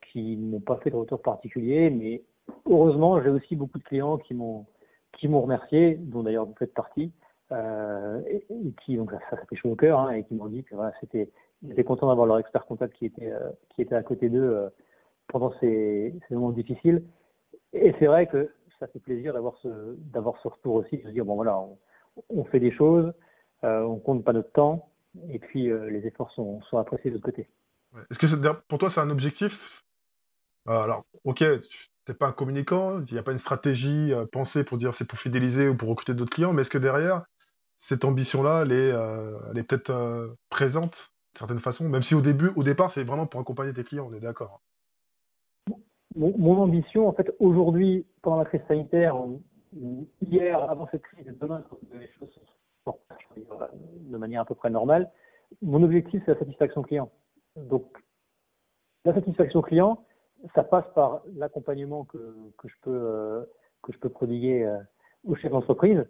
qui 0.00 0.36
n'ont 0.36 0.60
pas 0.60 0.76
fait 0.78 0.90
de 0.90 0.96
retour 0.96 1.20
particulier, 1.20 1.90
mais 1.90 2.22
heureusement, 2.66 3.22
j'ai 3.22 3.30
aussi 3.30 3.56
beaucoup 3.56 3.78
de 3.78 3.84
clients 3.84 4.18
qui 4.18 4.34
m'ont 4.34 4.66
qui 5.12 5.28
m'ont 5.28 5.42
remercié, 5.42 5.96
dont 5.96 6.22
d'ailleurs 6.22 6.46
vous 6.46 6.54
faites 6.58 6.74
partie, 6.74 7.12
euh, 7.52 8.20
et, 8.26 8.44
qui 8.84 8.96
donc 8.96 9.10
ça, 9.10 9.36
fait 9.48 9.56
chaud 9.56 9.70
au 9.70 9.76
cœur, 9.76 9.98
hein, 10.00 10.12
et 10.12 10.24
qui 10.24 10.34
m'ont 10.34 10.46
dit 10.46 10.64
que 10.64 10.74
c'était 11.00 11.30
ils 11.62 11.72
étaient 11.72 11.84
contents 11.84 12.06
d'avoir 12.06 12.26
leur 12.26 12.38
expert 12.38 12.64
comptable 12.66 12.92
qui 12.92 13.06
était 13.06 13.32
euh, 13.32 13.50
qui 13.70 13.82
était 13.82 13.96
à 13.96 14.02
côté 14.02 14.28
d'eux 14.28 14.42
euh, 14.42 14.68
pendant 15.26 15.52
ces, 15.60 16.14
moments 16.30 16.50
difficiles. 16.50 17.02
Et 17.72 17.94
c'est 17.98 18.06
vrai 18.06 18.26
que 18.26 18.50
ça 18.78 18.86
fait 18.86 19.00
plaisir 19.00 19.32
d'avoir 19.32 19.56
ce, 19.62 19.96
d'avoir 19.96 20.40
ce 20.42 20.48
retour 20.48 20.74
aussi, 20.74 20.98
de 20.98 21.02
se 21.02 21.08
dire, 21.08 21.24
bon 21.24 21.34
voilà, 21.34 21.60
on, 22.30 22.44
fait 22.44 22.60
des 22.60 22.70
choses, 22.70 23.12
on 23.62 23.96
compte 23.96 24.24
pas 24.24 24.32
notre 24.32 24.52
temps, 24.52 24.88
et 25.28 25.38
puis 25.38 25.68
les 25.90 26.06
efforts 26.06 26.30
sont, 26.30 26.62
sont 26.62 26.78
appréciés 26.78 27.10
de 27.10 27.16
l'autre 27.16 27.26
côté. 27.26 27.48
Est-ce 28.10 28.18
que 28.18 28.52
pour 28.68 28.78
toi 28.78 28.88
c'est 28.88 29.00
un 29.00 29.10
objectif? 29.10 29.84
Alors, 30.66 31.04
ok, 31.24 31.44
n'es 32.08 32.14
pas 32.14 32.28
un 32.28 32.32
communicant, 32.32 33.00
il 33.02 33.12
n'y 33.12 33.18
a 33.18 33.22
pas 33.22 33.32
une 33.32 33.38
stratégie 33.38 34.12
euh, 34.12 34.26
pensée 34.26 34.64
pour 34.64 34.78
dire 34.78 34.94
c'est 34.94 35.06
pour 35.06 35.18
fidéliser 35.18 35.68
ou 35.68 35.76
pour 35.76 35.88
recruter 35.88 36.14
d'autres 36.14 36.34
clients, 36.34 36.52
mais 36.52 36.62
est-ce 36.62 36.70
que 36.70 36.78
derrière, 36.78 37.24
cette 37.78 38.04
ambition-là, 38.04 38.62
elle 38.62 38.72
est, 38.72 38.92
euh, 38.92 39.54
peut-être 39.54 40.36
présente 40.50 41.12
d'une 41.34 41.38
certaine 41.38 41.60
façon, 41.60 41.88
même 41.88 42.02
si 42.02 42.14
au 42.14 42.20
début, 42.20 42.50
au 42.56 42.64
départ, 42.64 42.90
c'est 42.90 43.04
vraiment 43.04 43.26
pour 43.26 43.40
accompagner 43.40 43.72
tes 43.72 43.84
clients, 43.84 44.08
on 44.10 44.14
est 44.14 44.20
d'accord 44.20 44.60
mon, 46.16 46.60
ambition, 46.60 47.08
en 47.08 47.12
fait, 47.12 47.34
aujourd'hui, 47.38 48.06
pendant 48.22 48.38
la 48.38 48.44
crise 48.44 48.62
sanitaire, 48.66 49.16
hier, 50.22 50.58
avant 50.70 50.88
cette 50.90 51.02
crise, 51.02 51.26
demain, 51.40 51.62
quand 51.68 51.78
les 51.92 52.08
choses 52.18 52.30
sont 52.84 52.98
de 54.10 54.16
manière 54.16 54.42
à 54.42 54.44
peu 54.44 54.54
près 54.54 54.70
normale, 54.70 55.10
mon 55.62 55.82
objectif, 55.82 56.22
c'est 56.24 56.32
la 56.32 56.38
satisfaction 56.38 56.82
client. 56.82 57.10
Donc, 57.56 57.86
la 59.04 59.14
satisfaction 59.14 59.62
client, 59.62 60.04
ça 60.54 60.62
passe 60.62 60.86
par 60.94 61.22
l'accompagnement 61.36 62.04
que, 62.04 62.34
que, 62.56 62.68
je 62.68 62.74
peux, 62.82 62.90
euh, 62.90 63.44
que 63.82 63.92
je 63.92 63.98
peux 63.98 64.08
prodiguer 64.08 64.64
euh, 64.64 64.78
au 65.26 65.34
chef 65.34 65.52
d'entreprise. 65.52 66.04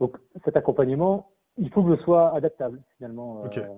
Donc, 0.00 0.16
cet 0.44 0.56
accompagnement, 0.56 1.30
il 1.58 1.70
faut 1.70 1.82
que 1.82 1.96
je 1.96 2.02
sois 2.02 2.34
adaptable, 2.34 2.82
finalement. 2.96 3.42
Okay. 3.42 3.60
Euh, 3.60 3.68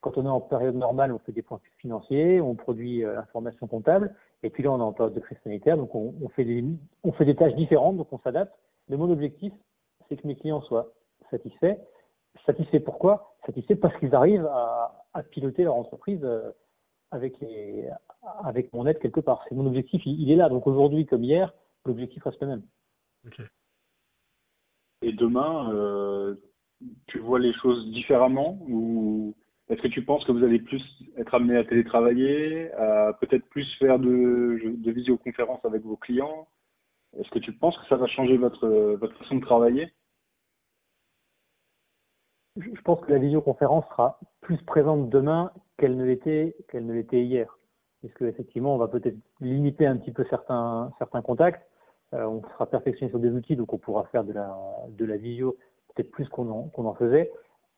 quand 0.00 0.18
on 0.18 0.26
est 0.26 0.28
en 0.28 0.40
période 0.40 0.74
normale, 0.74 1.12
on 1.12 1.20
fait 1.20 1.32
des 1.32 1.42
points 1.42 1.60
financiers, 1.78 2.40
on 2.40 2.56
produit 2.56 3.02
l'information 3.02 3.68
comptable, 3.68 4.12
et 4.42 4.50
puis 4.50 4.64
là, 4.64 4.72
on 4.72 4.78
est 4.78 4.82
en 4.82 4.92
période 4.92 5.14
de 5.14 5.20
crise 5.20 5.38
sanitaire, 5.44 5.76
donc 5.76 5.94
on, 5.94 6.12
on, 6.20 6.28
fait 6.28 6.44
des, 6.44 6.64
on 7.04 7.12
fait 7.12 7.24
des 7.24 7.36
tâches 7.36 7.54
différentes, 7.54 7.96
donc 7.96 8.12
on 8.12 8.18
s'adapte. 8.18 8.52
Mais 8.88 8.96
mon 8.96 9.08
objectif, 9.10 9.52
c'est 10.08 10.16
que 10.16 10.26
mes 10.26 10.34
clients 10.34 10.60
soient 10.62 10.88
satisfaits. 11.30 11.76
Satisfaits 12.44 12.80
pourquoi? 12.80 13.36
Satisfaits 13.46 13.76
parce 13.76 13.96
qu'ils 13.98 14.12
arrivent 14.12 14.46
à, 14.46 15.04
à, 15.14 15.22
piloter 15.22 15.62
leur 15.62 15.76
entreprise 15.76 16.26
avec, 17.12 17.38
les, 17.38 17.88
avec 18.44 18.72
mon 18.72 18.86
aide 18.86 18.98
quelque 18.98 19.20
part. 19.20 19.44
C'est 19.48 19.54
mon 19.54 19.66
objectif, 19.66 20.02
il, 20.06 20.20
il, 20.20 20.30
est 20.30 20.36
là. 20.36 20.48
Donc 20.48 20.66
aujourd'hui, 20.66 21.06
comme 21.06 21.24
hier, 21.24 21.52
l'objectif 21.84 22.22
reste 22.22 22.40
le 22.40 22.48
même. 22.48 22.62
Okay. 23.26 23.44
Et 25.02 25.12
demain, 25.12 25.72
euh, 25.74 26.36
tu 27.06 27.18
vois 27.18 27.38
les 27.38 27.52
choses 27.54 27.90
différemment 27.92 28.58
ou 28.68 29.34
est-ce 29.68 29.80
que 29.80 29.88
tu 29.88 30.04
penses 30.04 30.24
que 30.24 30.32
vous 30.32 30.44
allez 30.44 30.58
plus 30.58 30.82
être 31.16 31.34
amené 31.34 31.56
à 31.56 31.64
télétravailler, 31.64 32.72
à 32.72 33.12
peut-être 33.20 33.46
plus 33.48 33.66
faire 33.78 33.98
de, 33.98 34.74
de 34.76 34.90
visioconférences 34.90 35.64
avec 35.64 35.82
vos 35.82 35.96
clients? 35.96 36.48
Est-ce 37.18 37.30
que 37.30 37.38
tu 37.38 37.52
penses 37.52 37.76
que 37.78 37.86
ça 37.86 37.96
va 37.96 38.06
changer 38.06 38.36
votre, 38.36 38.68
votre 38.68 39.16
façon 39.18 39.36
de 39.36 39.44
travailler? 39.44 39.92
Je 42.56 42.80
pense 42.82 43.00
que 43.00 43.10
la 43.10 43.18
visioconférence 43.18 43.86
sera 43.88 44.20
plus 44.40 44.58
présente 44.58 45.08
demain 45.08 45.52
qu'elle 45.78 45.96
ne 45.96 46.04
l'était 46.04 46.54
qu'elle 46.68 46.84
ne 46.84 46.92
l'était 46.92 47.22
hier. 47.22 47.58
Parce 48.02 48.14
qu'effectivement, 48.14 48.74
on 48.74 48.78
va 48.78 48.88
peut-être 48.88 49.16
limiter 49.40 49.86
un 49.86 49.96
petit 49.96 50.10
peu 50.10 50.24
certains, 50.28 50.92
contacts. 51.24 51.64
Euh, 52.14 52.24
on 52.26 52.42
sera 52.42 52.66
perfectionné 52.66 53.10
sur 53.10 53.20
des 53.20 53.30
outils, 53.30 53.56
donc 53.56 53.72
on 53.72 53.78
pourra 53.78 54.04
faire 54.06 54.24
de 54.24 54.32
la, 54.32 54.54
de 54.88 55.04
la 55.04 55.16
visio 55.16 55.56
peut-être 55.94 56.10
plus 56.10 56.28
qu'on 56.28 56.50
en, 56.50 56.62
qu'on 56.64 56.84
en 56.86 56.94
faisait. 56.94 57.30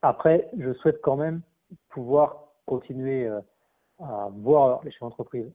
Après, 0.02 0.48
je 0.58 0.72
souhaite 0.74 1.00
quand 1.02 1.16
même 1.16 1.42
pouvoir 1.90 2.48
continuer 2.66 3.26
euh, 3.26 3.40
à 4.00 4.30
voir 4.32 4.82
les 4.82 4.90
chefs 4.90 5.00
d'entreprise 5.00 5.50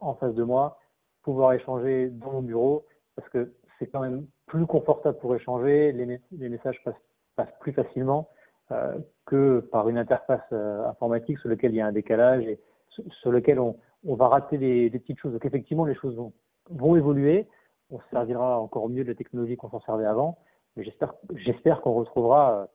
en 0.00 0.14
face 0.14 0.34
de 0.34 0.42
moi, 0.42 0.78
pouvoir 1.22 1.52
échanger 1.52 2.08
dans 2.10 2.32
mon 2.32 2.42
bureau, 2.42 2.84
parce 3.16 3.28
que 3.28 3.52
c'est 3.78 3.86
quand 3.86 4.00
même 4.00 4.26
plus 4.46 4.66
confortable 4.66 5.18
pour 5.18 5.34
échanger, 5.34 5.92
les, 5.92 6.20
les 6.32 6.48
messages 6.48 6.82
passent, 6.84 6.94
passent, 7.36 7.54
plus 7.60 7.72
facilement 7.72 8.28
euh, 8.72 8.98
que 9.26 9.60
par 9.72 9.88
une 9.88 9.98
interface 9.98 10.52
informatique 10.52 11.38
sur 11.38 11.48
laquelle 11.48 11.72
il 11.72 11.76
y 11.76 11.80
a 11.80 11.86
un 11.86 11.92
décalage 11.92 12.44
et 12.44 12.60
sur, 12.88 13.04
sur 13.14 13.30
lequel 13.30 13.60
on, 13.60 13.76
on 14.04 14.14
va 14.14 14.28
rater 14.28 14.58
des, 14.58 14.90
des, 14.90 14.98
petites 14.98 15.18
choses. 15.18 15.32
Donc 15.32 15.44
effectivement, 15.44 15.84
les 15.84 15.94
choses 15.94 16.16
vont, 16.16 16.32
vont 16.70 16.96
évoluer. 16.96 17.46
On 17.90 18.00
se 18.00 18.08
servira 18.10 18.60
encore 18.60 18.88
mieux 18.88 19.04
de 19.04 19.08
la 19.08 19.14
technologie 19.14 19.56
qu'on 19.56 19.70
s'en 19.70 19.80
servait 19.80 20.06
avant, 20.06 20.38
mais 20.76 20.84
j'espère, 20.84 21.14
j'espère 21.34 21.80
qu'on 21.80 21.94
retrouvera 21.94 22.68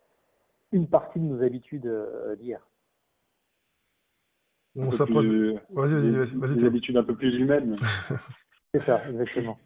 une 0.72 0.88
partie 0.88 1.20
de 1.20 1.26
nos 1.26 1.42
habitudes 1.42 1.90
d'hier. 2.38 2.60
On 4.76 4.92
s'approche. 4.92 5.26
Vas-y, 5.26 5.94
vas-y, 5.94 6.36
vas-y. 6.36 6.56
Des 6.58 6.66
habitudes 6.66 6.98
un 6.98 7.04
peu 7.04 7.16
plus 7.16 7.34
humaines. 7.36 7.76
C'est 8.74 8.84
ça, 8.84 9.02
exactement. 9.10 9.58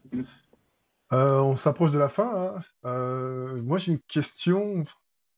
Euh, 1.13 1.39
on 1.41 1.55
s'approche 1.55 1.91
de 1.91 1.97
la 1.97 2.09
fin. 2.09 2.31
Hein. 2.55 2.61
Euh, 2.85 3.61
moi, 3.63 3.79
j'ai 3.79 3.93
une 3.93 4.01
question 4.01 4.85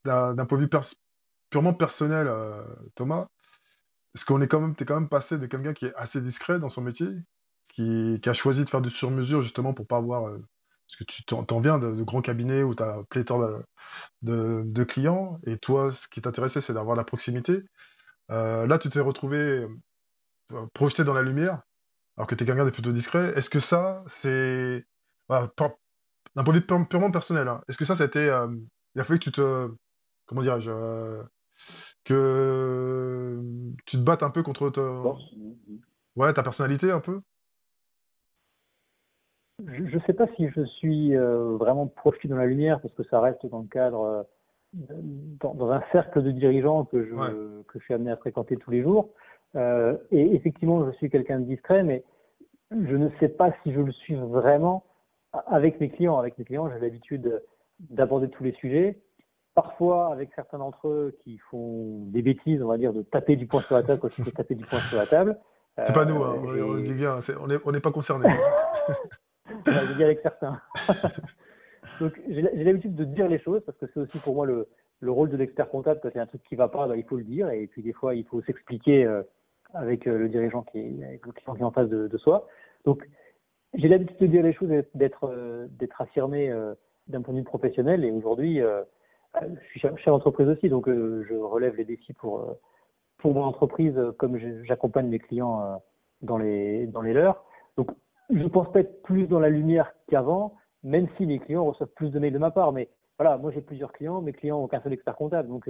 d'un 0.03 0.45
point 0.45 0.57
de 0.57 0.63
vue 0.63 0.69
purement 1.49 1.73
personnel, 1.73 2.27
euh, 2.27 2.63
Thomas. 2.95 3.27
Est-ce 4.15 4.26
qu'on 4.26 4.41
est 4.41 4.47
quand 4.47 4.60
même, 4.60 4.76
t'es 4.76 4.86
quand 4.86 4.95
même 4.95 5.10
passé 5.10 5.38
de 5.38 5.45
quelqu'un 5.45 5.74
qui 5.74 5.86
est 5.86 5.95
assez 5.95 6.21
discret 6.21 6.60
dans 6.60 6.69
son 6.69 6.82
métier, 6.82 7.08
qui, 7.69 8.19
a 8.26 8.34
choisi 8.34 8.63
de 8.63 8.69
faire 8.69 8.82
du 8.82 8.89
sur-mesure 8.89 9.41
justement 9.41 9.74
pour 9.74 9.88
pas 9.88 9.97
avoir, 9.97 10.24
parce 10.24 10.97
que 11.00 11.04
tu 11.06 11.24
t'en 11.24 11.60
viens 11.62 11.80
de, 11.80 12.04
grands 12.04 12.21
cabinets 12.21 12.63
où 12.63 12.76
tu 12.76 12.84
pléthore 13.10 13.63
de, 14.21 14.84
clients, 14.84 15.39
et 15.45 15.58
toi, 15.58 15.93
ce 15.93 16.08
qui 16.08 16.21
t'intéressait, 16.21 16.62
c'est 16.62 16.74
d'avoir 16.74 16.97
la 16.97 17.06
proximité. 17.06 17.62
là, 18.30 18.78
tu 18.78 18.89
t'es 18.89 19.00
retrouvé 19.00 19.65
projeté 20.74 21.04
dans 21.04 21.13
la 21.13 21.21
lumière, 21.21 21.62
alors 22.17 22.28
que 22.28 22.36
tu 22.36 22.43
es 22.43 22.47
quelqu'un 22.47 22.65
de 22.65 22.71
plutôt 22.71 22.91
discret. 22.91 23.34
Est-ce 23.36 23.50
que 23.50 23.60
ça, 23.60 24.04
c'est 24.08 24.86
d'un 26.36 26.43
point 26.43 26.54
de 26.54 26.60
vue 26.60 26.86
purement 26.88 27.12
personnel, 27.12 27.47
hein. 27.47 27.62
est-ce 27.67 27.78
que 27.78 27.86
ça, 27.86 28.04
été. 28.04 28.30
Euh, 28.30 28.47
il 28.95 29.02
a 29.02 29.04
fallu 29.04 29.19
que 29.19 29.26
tu 29.26 29.32
te. 29.32 29.69
Comment 30.26 30.41
dirais-je 30.41 30.69
euh, 30.69 31.24
Que 32.03 33.39
tu 33.85 33.97
te 33.97 34.01
battes 34.01 34.23
un 34.23 34.31
peu 34.31 34.43
contre 34.43 34.69
ta. 34.69 34.81
Ouais, 36.15 36.33
ta 36.33 36.43
personnalité 36.43 36.91
un 36.91 36.99
peu? 36.99 37.21
Je 39.65 39.95
ne 39.95 40.01
sais 40.07 40.13
pas 40.13 40.25
si 40.35 40.49
je 40.49 40.63
suis 40.65 41.15
euh, 41.15 41.55
vraiment 41.57 41.85
projeté 41.85 42.27
dans 42.27 42.35
la 42.35 42.47
lumière, 42.47 42.81
parce 42.81 42.93
que 42.95 43.03
ça 43.03 43.21
reste 43.21 43.45
dans 43.45 43.59
le 43.59 43.67
cadre. 43.67 44.27
Dans, 44.73 45.69
un 45.69 45.83
cercle 45.91 46.23
de 46.23 46.31
dirigeants 46.31 46.85
que 46.85 47.03
je, 47.03 47.61
que 47.63 47.77
je 47.77 47.83
suis 47.83 47.93
amené 47.93 48.09
à 48.09 48.15
fréquenter 48.15 48.55
tous 48.55 48.71
les 48.71 48.81
jours. 48.81 49.09
et 49.55 50.35
effectivement, 50.35 50.85
je 50.85 50.95
suis 50.95 51.09
quelqu'un 51.09 51.41
de 51.41 51.45
discret, 51.45 51.83
mais 51.83 52.05
je 52.71 52.95
ne 52.95 53.09
sais 53.19 53.27
pas 53.27 53.51
si 53.63 53.73
je 53.73 53.81
le 53.81 53.91
suis 53.91 54.15
vraiment 54.15 54.85
avec 55.33 55.79
mes 55.79 55.89
clients. 55.89 56.17
Avec 56.17 56.37
mes 56.37 56.45
clients, 56.45 56.69
j'ai 56.69 56.79
l'habitude 56.79 57.41
d'aborder 57.89 58.29
tous 58.29 58.43
les 58.43 58.53
sujets. 58.53 58.97
Parfois, 59.53 60.13
avec 60.13 60.31
certains 60.33 60.59
d'entre 60.59 60.87
eux 60.87 61.17
qui 61.23 61.37
font 61.49 62.05
des 62.05 62.21
bêtises, 62.21 62.63
on 62.63 62.67
va 62.67 62.77
dire, 62.77 62.93
de 62.93 63.01
taper 63.01 63.35
du 63.35 63.47
poing 63.47 63.61
sur 63.61 63.75
la 63.75 63.83
table 63.83 63.99
quand 63.99 64.17
il 64.17 64.23
faut 64.23 64.31
taper 64.31 64.55
du 64.55 64.65
poing 64.65 64.79
sur 64.79 64.97
la 64.97 65.05
table. 65.05 65.37
C'est 65.85 65.93
pas 65.93 66.05
nous, 66.05 66.21
hein, 66.23 66.35
euh, 66.47 66.63
on, 66.63 66.77
dit 66.79 66.93
bien, 66.93 67.19
on 67.65 67.71
n'est 67.71 67.79
pas 67.79 67.91
concernés. 67.91 68.29
je 69.65 69.93
dis 69.93 70.03
avec 70.03 70.19
certains. 70.21 70.61
Donc, 71.99 72.19
j'ai 72.29 72.63
l'habitude 72.63 72.95
de 72.95 73.03
dire 73.03 73.27
les 73.27 73.39
choses 73.39 73.61
parce 73.65 73.77
que 73.77 73.85
c'est 73.93 73.99
aussi 73.99 74.17
pour 74.19 74.35
moi 74.35 74.45
le, 74.45 74.67
le 75.01 75.11
rôle 75.11 75.29
de 75.29 75.37
l'expert 75.37 75.69
comptable. 75.69 75.99
Quand 76.01 76.09
il 76.09 76.15
y 76.15 76.19
a 76.19 76.23
un 76.23 76.27
truc 76.27 76.43
qui 76.43 76.55
va 76.55 76.67
pas, 76.67 76.87
bah, 76.87 76.95
il 76.95 77.03
faut 77.03 77.17
le 77.17 77.23
dire. 77.23 77.49
Et 77.49 77.67
puis, 77.67 77.81
des 77.81 77.93
fois, 77.93 78.15
il 78.15 78.25
faut 78.25 78.41
s'expliquer 78.41 79.05
euh, 79.05 79.23
avec 79.73 80.07
euh, 80.07 80.17
le 80.17 80.29
dirigeant 80.29 80.63
qui 80.63 80.79
est, 80.79 81.03
avec 81.03 81.25
le 81.25 81.31
client 81.31 81.55
qui 81.55 81.61
est 81.61 81.65
en 81.65 81.71
face 81.71 81.89
de, 81.89 82.07
de 82.07 82.17
soi. 82.17 82.47
Donc, 82.85 83.07
j'ai 83.73 83.87
l'habitude 83.87 84.17
de 84.19 84.27
dire 84.27 84.43
les 84.43 84.53
choses, 84.53 84.69
d'être 84.95 85.25
euh, 85.25 85.67
d'être 85.71 86.01
affirmé 86.01 86.53
d'un 87.07 87.21
point 87.21 87.33
de 87.33 87.39
vue 87.39 87.45
professionnel. 87.45 88.05
Et 88.05 88.11
aujourd'hui, 88.11 88.61
je 89.41 89.65
suis 89.69 89.79
chef 89.79 90.05
d'entreprise 90.05 90.47
aussi, 90.47 90.69
donc 90.69 90.87
je 90.87 91.35
relève 91.35 91.75
les 91.75 91.85
défis 91.85 92.13
pour 92.13 92.57
pour 93.17 93.33
mon 93.33 93.43
entreprise, 93.43 93.99
comme 94.17 94.37
j'accompagne 94.63 95.07
mes 95.07 95.19
clients 95.19 95.81
dans 96.21 96.37
les 96.37 96.87
dans 96.87 97.01
les 97.01 97.13
leurs. 97.13 97.43
Donc, 97.77 97.91
je 98.29 98.47
pense 98.47 98.71
pas 98.71 98.79
être 98.81 99.01
plus 99.03 99.27
dans 99.27 99.39
la 99.39 99.49
lumière 99.49 99.93
qu'avant, 100.07 100.57
même 100.83 101.07
si 101.17 101.25
mes 101.25 101.39
clients 101.39 101.65
reçoivent 101.65 101.89
plus 101.89 102.09
de 102.09 102.19
mails 102.19 102.33
de 102.33 102.39
ma 102.39 102.51
part. 102.51 102.71
Mais 102.71 102.89
voilà, 103.17 103.37
moi 103.37 103.51
j'ai 103.51 103.61
plusieurs 103.61 103.91
clients, 103.91 104.21
mes 104.21 104.33
clients 104.33 104.59
ont 104.59 104.67
qu'un 104.67 104.81
seul 104.81 104.93
expert 104.93 105.15
comptable, 105.15 105.49
donc 105.49 105.69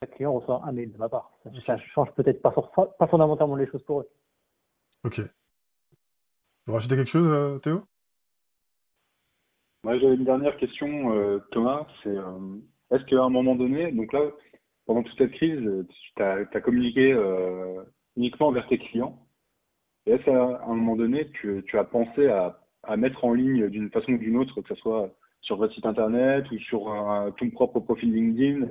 chaque 0.00 0.12
client 0.12 0.32
reçoit 0.32 0.62
un 0.64 0.72
mail 0.72 0.92
de 0.92 0.98
ma 0.98 1.08
part. 1.08 1.32
Ça, 1.66 1.76
change 1.78 2.12
peut-être 2.12 2.40
pas, 2.40 2.54
pas 2.98 3.06
fondamentalement 3.06 3.56
les 3.56 3.66
choses 3.66 3.82
pour 3.82 4.00
eux. 4.00 4.08
Ok. 5.04 5.20
Vous 6.66 6.72
rajoutez 6.74 6.96
quelque 6.96 7.10
chose, 7.10 7.30
euh, 7.32 7.58
Théo? 7.58 7.82
Moi, 9.84 9.98
j'avais 9.98 10.14
une 10.14 10.24
dernière 10.24 10.56
question, 10.56 11.12
euh, 11.14 11.38
Thomas. 11.50 11.86
C'est 12.02 12.16
euh, 12.16 12.58
est-ce 12.90 13.04
qu'à 13.04 13.22
un 13.22 13.30
moment 13.30 13.56
donné, 13.56 13.90
donc 13.92 14.12
là, 14.12 14.20
pendant 14.86 15.02
toute 15.02 15.18
cette 15.18 15.32
crise, 15.32 15.60
tu 16.16 16.22
as, 16.22 16.44
communiqué 16.60 17.16
uniquement 18.16 18.52
vers 18.52 18.66
tes 18.68 18.78
clients. 18.78 19.26
Et 20.06 20.12
est-ce 20.12 20.24
qu'à 20.24 20.62
un 20.66 20.74
moment 20.74 20.96
donné, 20.96 21.30
tu, 21.30 21.64
as 21.74 21.84
pensé 21.84 22.28
à, 22.28 22.58
mettre 22.96 23.24
en 23.24 23.32
ligne 23.32 23.68
d'une 23.68 23.90
façon 23.90 24.12
ou 24.12 24.18
d'une 24.18 24.36
autre, 24.36 24.60
que 24.60 24.74
ce 24.74 24.80
soit 24.80 25.14
sur 25.40 25.56
votre 25.56 25.74
site 25.74 25.86
internet 25.86 26.50
ou 26.50 26.58
sur 26.58 26.84
ton 27.38 27.50
propre 27.50 27.80
profil 27.80 28.12
LinkedIn 28.12 28.66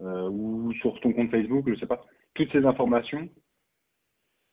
ou 0.00 0.72
sur 0.80 1.00
ton 1.00 1.12
compte 1.12 1.30
Facebook, 1.30 1.64
je 1.66 1.74
ne 1.74 1.76
sais 1.76 1.86
pas, 1.86 2.04
toutes 2.34 2.50
ces 2.52 2.66
informations 2.66 3.28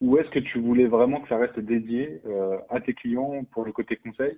ou 0.01 0.17
est-ce 0.17 0.29
que 0.29 0.39
tu 0.39 0.59
voulais 0.59 0.87
vraiment 0.87 1.21
que 1.21 1.29
ça 1.29 1.37
reste 1.37 1.59
dédié 1.59 2.21
euh, 2.25 2.57
à 2.69 2.79
tes 2.79 2.93
clients 2.93 3.43
pour 3.45 3.65
le 3.65 3.71
côté 3.71 3.95
conseil? 3.97 4.37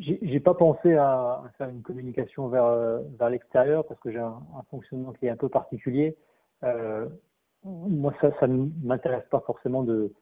J'ai 0.00 0.40
pas 0.40 0.54
pensé 0.54 0.94
à 0.94 1.42
faire 1.58 1.68
une 1.68 1.82
communication 1.82 2.48
vers, 2.48 2.64
euh, 2.64 3.00
vers 3.18 3.28
l'extérieur 3.28 3.86
parce 3.86 4.00
que 4.00 4.10
j'ai 4.10 4.18
un, 4.18 4.40
fonctionnement 4.70 5.12
qui 5.12 5.26
est 5.26 5.30
un 5.30 5.36
peu 5.36 5.50
particulier. 5.50 6.16
Euh, 6.64 7.06
moi, 7.64 8.14
ça 8.20 8.46
ne 8.46 8.68
m'intéresse 8.82 9.26
pas 9.30 9.40
forcément 9.40 9.82
de, 9.82 10.12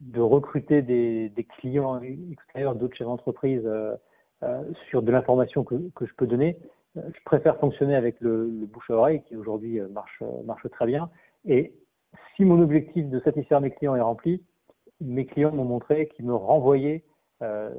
de 0.00 0.20
recruter 0.20 0.82
des, 0.82 1.28
des 1.28 1.44
clients 1.44 2.00
extérieurs 2.32 2.74
d'autres 2.74 2.96
chefs 2.96 3.06
d'entreprise 3.06 3.68
sur 4.90 5.02
de 5.02 5.12
l'information 5.12 5.62
que, 5.62 5.76
que, 5.94 6.06
je 6.06 6.14
peux 6.14 6.26
donner. 6.26 6.58
Je 6.96 7.24
préfère 7.24 7.58
fonctionner 7.58 7.94
avec 7.94 8.20
le, 8.20 8.46
bouche 8.66 8.90
à 8.90 8.94
oreille 8.94 9.22
qui 9.22 9.36
aujourd'hui 9.36 9.80
marche, 9.80 10.22
marche 10.44 10.68
très 10.70 10.86
bien. 10.86 11.08
Et 11.44 11.72
si 12.34 12.44
mon 12.44 12.60
objectif 12.60 13.08
de 13.08 13.20
satisfaire 13.20 13.60
mes 13.60 13.70
clients 13.70 13.94
est 13.94 14.00
rempli, 14.00 14.42
mes 15.00 15.26
clients 15.26 15.52
m'ont 15.52 15.64
montré 15.64 16.08
qu'ils 16.08 16.26
me 16.26 16.34
renvoyaient 16.34 17.04
euh, 17.04 17.13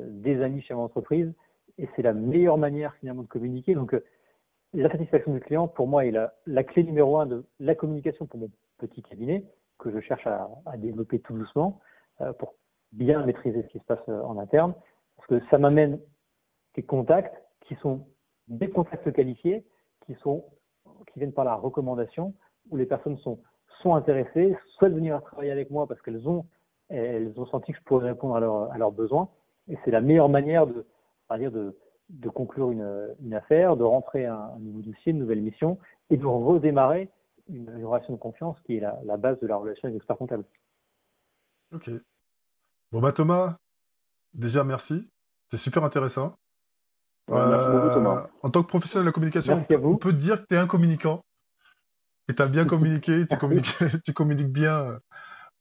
des 0.09 0.41
amis 0.41 0.61
chez 0.61 0.73
mon 0.73 0.83
entreprise 0.83 1.33
et 1.77 1.89
c'est 1.95 2.01
la 2.01 2.13
meilleure 2.13 2.57
manière 2.57 2.93
finalement 2.95 3.23
de 3.23 3.27
communiquer. 3.27 3.75
Donc, 3.75 3.93
euh, 3.93 4.03
la 4.73 4.89
satisfaction 4.89 5.33
du 5.33 5.39
client, 5.39 5.67
pour 5.67 5.87
moi, 5.87 6.05
est 6.05 6.11
la, 6.11 6.63
clé 6.63 6.83
numéro 6.83 7.17
un 7.17 7.25
de 7.25 7.45
la 7.59 7.75
communication 7.75 8.25
pour 8.25 8.39
mon 8.39 8.49
petit 8.77 9.01
cabinet 9.01 9.45
que 9.77 9.91
je 9.91 9.99
cherche 9.99 10.25
à, 10.27 10.49
développer 10.77 11.19
tout 11.19 11.33
doucement 11.33 11.79
euh, 12.21 12.33
pour 12.33 12.55
bien 12.91 13.25
maîtriser 13.25 13.63
ce 13.63 13.67
qui 13.67 13.79
se 13.79 13.83
passe 13.83 14.07
en 14.07 14.37
interne. 14.37 14.73
Parce 15.17 15.27
que 15.27 15.41
ça 15.49 15.57
m'amène 15.57 15.99
des 16.75 16.83
contacts 16.83 17.35
qui 17.61 17.75
sont 17.75 18.05
des 18.47 18.69
contacts 18.69 19.11
qualifiés, 19.11 19.65
qui, 20.05 20.13
sont, 20.15 20.45
qui 21.11 21.19
viennent 21.19 21.33
par 21.33 21.45
la 21.45 21.55
recommandation, 21.55 22.33
où 22.69 22.77
les 22.77 22.85
personnes 22.85 23.17
sont 23.19 23.39
sont 23.81 23.93
intéressées, 23.93 24.57
souhaitent 24.77 24.93
venir 24.93 25.21
travailler 25.21 25.51
avec 25.51 25.69
moi 25.69 25.85
parce 25.85 26.01
qu'elles 26.01 26.27
ont, 26.27 26.45
elles 26.89 27.33
ont 27.37 27.45
senti 27.45 27.71
que 27.71 27.77
je 27.77 27.83
pourrais 27.83 28.09
répondre 28.09 28.35
à, 28.35 28.73
à 28.73 28.77
leurs 28.77 28.91
besoins. 28.91 29.29
Et 29.69 29.77
c'est 29.83 29.91
la 29.91 30.01
meilleure 30.01 30.29
manière 30.29 30.67
de, 30.67 30.85
dire 31.37 31.51
de, 31.51 31.75
de 32.09 32.29
conclure 32.29 32.71
une, 32.71 33.15
une, 33.23 33.33
affaire, 33.33 33.77
de 33.77 33.83
rentrer 33.83 34.25
un, 34.25 34.35
un, 34.35 34.59
nouveau 34.59 34.81
dossier, 34.81 35.11
une 35.11 35.19
nouvelle 35.19 35.41
mission 35.41 35.79
et 36.09 36.17
de 36.17 36.25
redémarrer 36.25 37.09
une, 37.49 37.83
relation 37.83 38.13
de 38.13 38.19
confiance 38.19 38.57
qui 38.65 38.77
est 38.77 38.79
la, 38.79 38.99
la 39.05 39.17
base 39.17 39.39
de 39.39 39.47
la 39.47 39.55
relation 39.55 39.85
avec 39.85 39.95
l'expert 39.95 40.17
comptable. 40.17 40.45
Ok. 41.73 41.89
Bon, 42.91 43.01
bah 43.01 43.11
Thomas, 43.11 43.57
déjà 44.33 44.63
merci. 44.63 45.09
C'est 45.51 45.57
super 45.57 45.83
intéressant. 45.83 46.37
merci 47.27 47.71
beaucoup, 47.71 47.93
Thomas. 47.93 48.23
Euh, 48.23 48.27
en 48.43 48.49
tant 48.49 48.63
que 48.63 48.67
professionnel 48.67 49.05
de 49.05 49.09
la 49.09 49.13
communication, 49.13 49.65
on 49.83 49.97
peut 49.97 50.13
dire 50.13 50.41
que 50.41 50.47
tu 50.47 50.55
es 50.55 50.57
un 50.57 50.67
communicant. 50.67 51.23
Et 52.27 52.35
tu 52.35 52.41
as 52.41 52.47
bien 52.47 52.65
communiqué, 52.65 53.27
tu 53.27 53.37
communiques, 53.37 53.75
tu 54.05 54.13
communiques 54.13 54.51
bien 54.51 54.83
euh, 54.83 54.99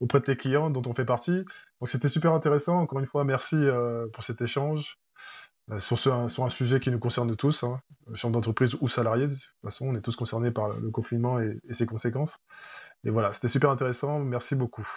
auprès 0.00 0.20
de 0.20 0.24
tes 0.24 0.36
clients 0.36 0.70
dont 0.70 0.82
on 0.86 0.94
fait 0.94 1.04
partie. 1.04 1.44
Donc 1.80 1.88
c'était 1.88 2.08
super 2.08 2.32
intéressant. 2.32 2.78
Encore 2.78 3.00
une 3.00 3.06
fois, 3.06 3.24
merci 3.24 3.56
euh, 3.56 4.06
pour 4.12 4.24
cet 4.24 4.40
échange 4.40 4.98
euh, 5.70 5.80
sur, 5.80 5.98
ce, 5.98 6.28
sur 6.28 6.44
un 6.44 6.50
sujet 6.50 6.80
qui 6.80 6.90
nous 6.90 6.98
concerne 6.98 7.34
tous, 7.36 7.64
hein, 7.64 7.80
chambre 8.14 8.34
d'entreprise 8.34 8.76
ou 8.80 8.88
salariés. 8.88 9.28
De 9.28 9.34
toute 9.34 9.62
façon, 9.62 9.88
on 9.88 9.94
est 9.94 10.02
tous 10.02 10.16
concernés 10.16 10.50
par 10.50 10.68
le 10.78 10.90
confinement 10.90 11.40
et, 11.40 11.58
ses 11.70 11.86
conséquences. 11.86 12.38
Et 13.04 13.10
voilà, 13.10 13.32
c'était 13.32 13.48
super 13.48 13.70
intéressant. 13.70 14.18
Merci 14.18 14.54
beaucoup. 14.54 14.88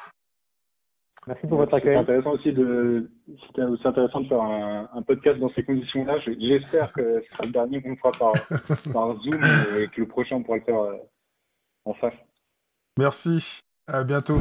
Merci 1.25 1.45
pour 1.45 1.57
votre 1.57 1.73
accueil. 1.73 1.95
C'est 1.95 1.99
intéressant 1.99 2.31
aussi 2.31 2.53
de, 2.53 3.11
c'était 3.47 3.63
aussi 3.63 3.85
intéressant 3.85 4.21
de 4.21 4.27
faire 4.29 4.41
un, 4.41 5.01
podcast 5.05 5.39
dans 5.39 5.49
ces 5.49 5.63
conditions-là. 5.63 6.19
J'espère 6.19 6.93
que 6.93 7.21
ce 7.21 7.35
sera 7.35 7.45
le 7.45 7.51
dernier 7.51 7.81
qu'on 7.81 7.97
fera 7.97 8.11
par, 8.11 8.31
par 8.93 9.21
Zoom 9.21 9.41
et 9.77 9.89
que 9.89 9.99
le 9.99 10.07
prochain 10.07 10.37
on 10.37 10.43
pourra 10.43 10.57
le 10.57 10.63
faire 10.63 10.79
en 11.83 11.93
face. 11.95 12.13
Merci, 12.97 13.61
à 13.87 14.03
bientôt. 14.03 14.37